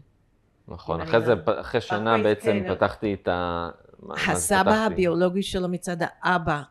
נכון. 0.67 1.01
אחרי 1.01 1.21
זה, 1.25 1.35
לא- 1.35 1.41
פ- 1.45 1.59
אחרי 1.59 1.81
שנה 1.81 2.17
בעצם 2.23 2.51
כן. 2.67 2.75
פתחתי 2.75 3.13
את 3.13 3.27
ה... 3.27 3.69
זה 4.25 4.31
הסבא? 4.31 4.71
הביולוגי 4.85 5.43
שלו 5.43 5.69
מצד 5.69 5.97
האבא 5.99 6.61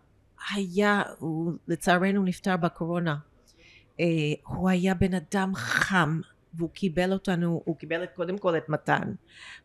היה, 0.54 1.02
הוא 1.18 1.52
לצערנו 1.68 2.22
נפטר 2.22 2.56
בקורונה. 2.56 3.16
אה, 4.00 4.06
הוא 4.46 4.70
היה 4.70 4.94
בן 4.94 5.14
אדם 5.14 5.52
חם, 5.54 6.20
והוא 6.54 6.70
קיבל 6.70 7.12
אותנו, 7.12 7.62
הוא 7.64 7.76
קיבל 7.76 8.04
את, 8.04 8.10
קודם 8.14 8.38
כל 8.38 8.56
את 8.56 8.68
מתן, 8.68 9.12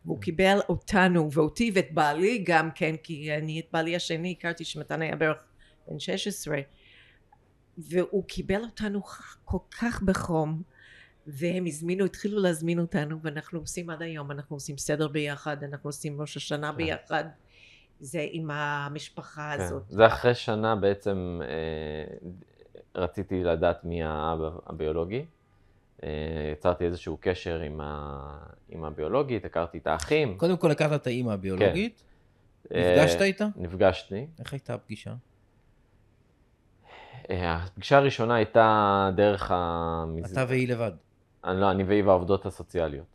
והוא 0.04 0.20
קיבל 0.20 0.58
אותנו 0.68 1.32
ואותי 1.32 1.70
ואת 1.74 1.92
בעלי 1.92 2.44
גם 2.46 2.70
כן, 2.74 2.94
כי 3.02 3.34
אני 3.34 3.60
את 3.60 3.66
בעלי 3.72 3.96
השני 3.96 4.34
הכרתי 4.38 4.64
שמתן 4.64 5.02
היה 5.02 5.16
בערך 5.16 5.44
בן 5.88 5.98
16, 5.98 6.58
והוא 7.78 8.24
קיבל 8.24 8.62
אותנו 8.62 9.02
כל 9.44 9.58
כך 9.80 10.02
בחום. 10.02 10.62
והם 11.30 11.66
הזמינו, 11.66 12.04
התחילו 12.04 12.38
להזמין 12.38 12.78
אותנו, 12.78 13.18
ואנחנו 13.22 13.58
עושים 13.58 13.90
עד 13.90 14.02
היום, 14.02 14.30
אנחנו 14.30 14.56
עושים 14.56 14.78
סדר 14.78 15.08
ביחד, 15.08 15.64
אנחנו 15.64 15.88
עושים 15.88 16.20
ראש 16.20 16.36
השנה 16.36 16.70
כן. 16.70 16.76
ביחד, 16.76 17.24
זה 18.00 18.26
עם 18.30 18.50
המשפחה 18.50 19.54
כן. 19.56 19.62
הזאת. 19.62 19.82
זה 19.88 20.06
אחרי 20.06 20.34
שנה 20.34 20.76
בעצם 20.76 21.40
אה, 21.42 22.28
רציתי 22.94 23.44
לדעת 23.44 23.84
מי 23.84 24.02
האבא 24.04 24.50
הביולוגי. 24.66 25.24
אה, 26.02 26.08
יצרתי 26.52 26.84
איזשהו 26.84 27.18
קשר 27.20 27.60
עם, 27.60 27.80
ה... 27.80 28.38
עם 28.68 28.84
הביולוגית, 28.84 29.44
הכרתי 29.44 29.78
את 29.78 29.86
האחים. 29.86 30.38
קודם 30.38 30.56
כל 30.56 30.70
הכרת 30.70 31.00
את 31.02 31.06
האימא 31.06 31.30
הביולוגית, 31.32 32.02
אה, 32.74 32.94
נפגשת 32.96 33.22
איתה? 33.22 33.46
נפגשתי. 33.56 34.26
איך 34.38 34.52
הייתה 34.52 34.74
הפגישה? 34.74 35.14
אה, 37.30 37.54
הפגישה 37.56 37.96
הראשונה 37.98 38.34
הייתה 38.34 39.10
דרך 39.16 39.50
המז... 39.54 40.32
אתה 40.32 40.44
והיא 40.48 40.68
לבד. 40.68 40.92
אני 41.44 41.60
לא, 41.60 41.70
אני 41.70 41.84
והיא 41.84 42.04
והעובדות 42.04 42.46
הסוציאליות. 42.46 43.06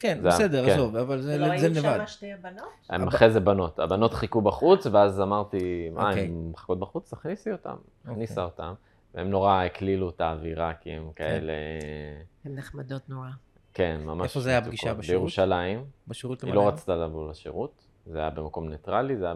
כן, 0.00 0.18
זה- 0.22 0.28
בסדר, 0.28 0.66
כן. 0.66 0.72
עזוב, 0.72 0.96
אבל 0.96 1.20
זה 1.20 1.34
ולא 1.36 1.46
זה 1.58 1.66
היו 1.66 1.74
לבד. 1.74 1.98
שם 1.98 2.06
שתי 2.06 2.32
הבנות? 2.32 2.68
הם 2.90 3.02
הב- 3.02 3.08
אחרי 3.08 3.30
זה 3.30 3.40
בנות. 3.40 3.78
הבנות 3.78 4.14
חיכו 4.14 4.40
בחוץ, 4.40 4.86
ואז 4.86 5.20
אמרתי, 5.20 5.88
מה, 5.92 6.08
אוקיי. 6.08 6.24
הן 6.24 6.50
מחכות 6.52 6.78
בחוץ? 6.78 7.10
תכניסי 7.10 7.52
אותן. 7.52 7.74
הכניסה 8.04 8.44
אוקיי. 8.44 8.64
אותן. 8.66 8.74
והם 9.14 9.30
נורא 9.30 9.62
הקלילו 9.64 10.10
את 10.10 10.20
האווירה, 10.20 10.74
כי 10.74 10.90
הם 10.92 11.12
כאלה... 11.12 11.52
הן 12.44 12.54
נחמדות 12.54 13.08
נורא. 13.08 13.28
כן, 13.74 14.00
ממש... 14.04 14.24
איפה 14.24 14.40
זה 14.40 14.50
היה. 14.50 14.58
הפגישה, 14.58 14.94
בשירות? 14.94 15.18
בירושלים. 15.20 15.84
בשירות 16.08 16.42
היא 16.42 16.50
למען. 16.52 16.64
לא 16.64 16.68
רצתה 16.68 16.96
לבוא 16.96 17.30
לשירות, 17.30 17.86
זה 18.06 18.18
היה 18.18 18.30
במקום 18.30 18.68
ניטרלי, 18.68 19.16
זה 19.16 19.24
היה 19.24 19.34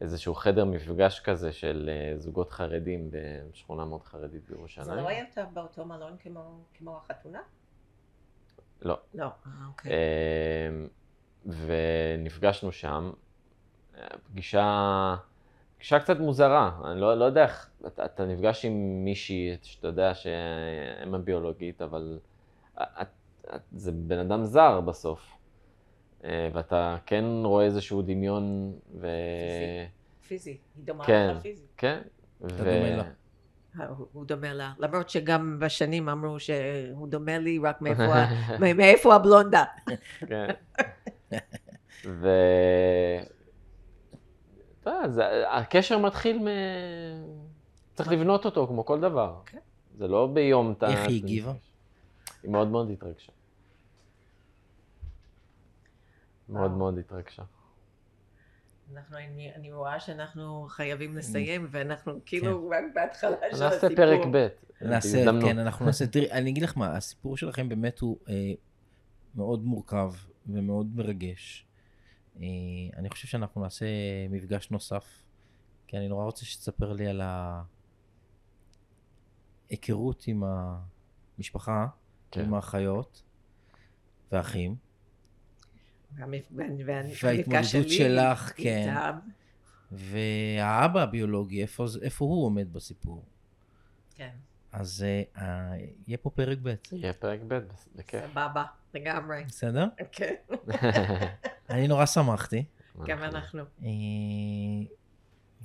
באיזשהו 0.00 0.34
חדר 0.34 0.64
מפגש 0.64 1.20
כזה 1.20 1.52
של 1.52 1.90
אה, 1.92 2.18
זוגות 2.18 2.50
חרדים 2.50 3.10
בשכונה 3.10 3.84
מאוד 3.84 4.02
חרדית 4.02 4.48
בירושלים. 4.48 4.84
זה 4.86 4.94
לא 4.94 5.08
היה 5.08 5.24
באותו 5.52 5.84
מלון 5.84 6.16
כמו- 6.22 6.60
כמו 6.74 6.96
החתונה? 6.96 7.40
לא. 8.82 8.98
לא, 9.14 9.24
אה, 9.24 9.30
אוקיי. 9.68 9.92
אמ, 9.92 10.88
ונפגשנו 11.66 12.72
שם. 12.72 13.10
פגישה, 14.24 15.16
פגישה 15.84 16.00
קצת 16.00 16.18
מוזרה, 16.18 16.70
אני 16.84 17.00
לא, 17.00 17.14
לא 17.14 17.24
יודע 17.24 17.42
איך, 17.42 17.70
אתה, 17.86 18.04
אתה 18.04 18.24
נפגש 18.26 18.64
עם 18.64 19.04
מישהי 19.04 19.56
שאתה 19.62 19.86
יודע 19.88 20.14
שהם 20.14 21.14
הביולוגית, 21.14 21.82
אבל 21.82 22.18
את, 22.78 23.06
את, 23.54 23.60
זה 23.72 23.92
בן 23.92 24.18
אדם 24.18 24.44
זר 24.44 24.80
בסוף. 24.80 25.20
אה, 26.24 26.48
ואתה 26.52 26.96
כן 27.06 27.24
רואה 27.44 27.64
איזשהו 27.64 28.02
דמיון, 28.02 28.72
ו... 29.00 29.06
פיזי, 30.28 30.50
היא 30.50 30.84
דומה 30.84 31.04
כן. 31.04 31.34
לך 31.36 31.42
פיזי. 31.42 31.64
כן. 31.76 32.00
אתה 32.46 32.54
דומה 32.56 32.96
לה. 32.96 33.04
אה, 33.80 33.86
הוא- 34.12 34.26
דומה 34.26 34.52
לה, 34.52 34.72
למרות 34.78 35.10
שגם 35.10 35.58
בשנים 35.60 36.08
אמרו 36.08 36.40
שהוא 36.40 37.08
דומה 37.08 37.38
לי 37.38 37.58
רק 37.62 37.82
מאיפה 37.82 38.02
מאיפה 38.76 39.14
הבלונדה. 39.14 39.64
כן. 40.26 40.46
ו... 42.20 42.28
זה- 45.14 45.50
הקשר 45.50 45.98
מתחיל 45.98 46.38
מ... 46.38 46.46
צריך 47.94 48.08
לבנות 48.12 48.44
אותו 48.44 48.66
כמו 48.66 48.84
כל 48.84 49.00
דבר. 49.00 49.40
כן. 49.46 49.58
זה 49.98 50.08
לא 50.08 50.26
ביום 50.34 50.72
אתה... 50.72 50.88
איך 50.90 51.08
היא 51.08 51.22
הגיבה? 51.22 51.52
היא 52.42 52.50
מאוד 52.50 52.68
מאוד 52.68 52.90
התרגשה. 52.90 53.32
מאוד 56.48 56.66
וואו. 56.66 56.78
מאוד 56.78 56.98
התרגשה. 56.98 57.42
אנחנו, 58.94 59.16
אני, 59.18 59.54
אני 59.54 59.72
רואה 59.72 60.00
שאנחנו 60.00 60.66
חייבים 60.68 61.16
לסיים, 61.16 61.66
ואנחנו 61.70 62.20
כאילו 62.26 62.68
רק 62.70 62.84
בהתחלה 62.94 63.36
של 63.40 63.46
הסיפור. 63.64 63.68
נעשה 63.68 63.88
פרק 63.96 64.20
ב'. 64.32 64.46
נעשה. 64.80 65.24
כן, 65.42 65.58
אנחנו 65.58 65.86
נעשה, 65.86 66.06
תראי, 66.06 66.30
אני 66.32 66.50
אגיד 66.50 66.62
לך 66.62 66.78
מה, 66.78 66.96
הסיפור 66.96 67.36
שלכם 67.36 67.68
באמת 67.68 67.98
הוא 68.00 68.18
אה, 68.28 68.52
מאוד 69.34 69.64
מורכב 69.64 70.12
ומאוד 70.46 70.86
מרגש. 70.94 71.66
אה, 72.40 72.46
אני 72.96 73.10
חושב 73.10 73.28
שאנחנו 73.28 73.62
נעשה 73.62 73.86
מפגש 74.30 74.70
נוסף, 74.70 75.22
כי 75.86 75.96
אני 75.96 76.08
נורא 76.08 76.24
רוצה 76.24 76.44
שתספר 76.44 76.92
לי 76.92 77.06
על 77.06 77.22
ההיכרות 79.70 80.24
עם 80.26 80.42
המשפחה, 81.38 81.86
כן. 82.30 82.40
עם 82.40 82.54
האחיות 82.54 83.22
והאחים, 84.32 84.76
וההתמודדות 87.22 87.88
שלך, 87.88 88.52
כן. 88.56 88.94
והאבא 89.92 91.02
הביולוגי, 91.02 91.62
איפה, 91.62 91.86
איפה 92.02 92.24
הוא 92.24 92.46
עומד 92.46 92.72
בסיפור. 92.72 93.24
כן, 94.14 94.30
אז 94.72 95.04
אה, 95.06 95.22
אה, 95.42 95.76
יהיה 96.06 96.18
פה 96.18 96.30
פרק 96.30 96.58
ב', 96.62 96.74
יהיה 96.92 97.12
פרק 97.12 97.40
ב', 97.48 97.58
בכיף. 97.96 98.24
סבבה, 98.30 98.64
לגמרי. 98.94 99.44
בסדר? 99.44 99.86
כן, 100.12 100.34
אני 101.70 101.88
נורא 101.88 102.06
שמחתי. 102.06 102.64
גם 103.06 103.22
אנחנו. 103.22 103.62
אה, 103.82 103.88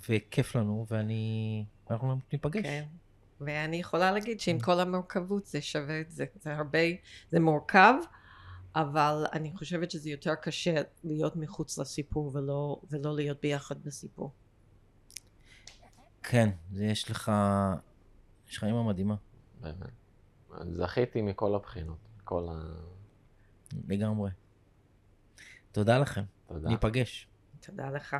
וכיף 0.10 0.56
לנו, 0.56 0.86
ואני... 0.90 1.66
אנחנו 1.92 2.18
ניפגש. 2.34 2.64
כן. 2.64 2.86
ואני 3.42 3.78
יכולה 3.78 4.12
להגיד 4.12 4.40
שעם 4.40 4.60
כל 4.60 4.80
המורכבות 4.80 5.46
זה 5.46 5.62
שווה 5.62 6.02
את 6.02 6.12
זה. 6.12 6.26
זה 6.42 6.56
הרבה, 6.56 6.80
זה 7.30 7.40
מורכב, 7.40 7.94
אבל 8.76 9.26
אני 9.34 9.56
חושבת 9.56 9.92
שזה 9.92 10.10
יותר 10.10 10.36
קשה 10.36 10.82
להיות 11.04 11.36
מחוץ 11.36 11.78
לסיפור 11.78 12.32
ולא, 12.34 12.82
ולא 12.90 13.16
להיות 13.16 13.42
ביחד 13.42 13.84
בסיפור. 13.84 14.32
כן, 16.24 16.50
זה 16.74 16.86
יש 16.86 17.12
לך... 17.12 17.32
יש 18.50 18.58
לך 18.58 18.64
אימא 18.64 18.84
מדהימה, 18.84 19.16
באמת. 19.62 19.90
זכיתי 20.72 21.22
מכל 21.22 21.56
הבחינות, 21.56 21.98
כל 22.24 22.48
ה... 22.52 22.62
לגמרי. 23.88 24.30
תודה 25.80 26.00
לכם. 26.00 26.22
תודה. 26.48 26.70
ניפגש. 26.70 27.28
תודה 27.65 27.89
לך. 27.96 28.15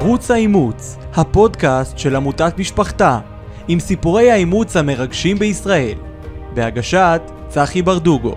ערוץ 0.00 0.30
האימוץ, 0.30 0.96
הפודקאסט 1.12 1.98
של 1.98 2.16
עמותת 2.16 2.58
משפחתה, 2.58 3.20
עם 3.68 3.80
סיפורי 3.80 4.30
האימוץ 4.30 4.76
המרגשים 4.76 5.38
בישראל, 5.38 5.98
בהגשת 6.54 7.20
צחי 7.48 7.82
ברדוגו. 7.82 8.34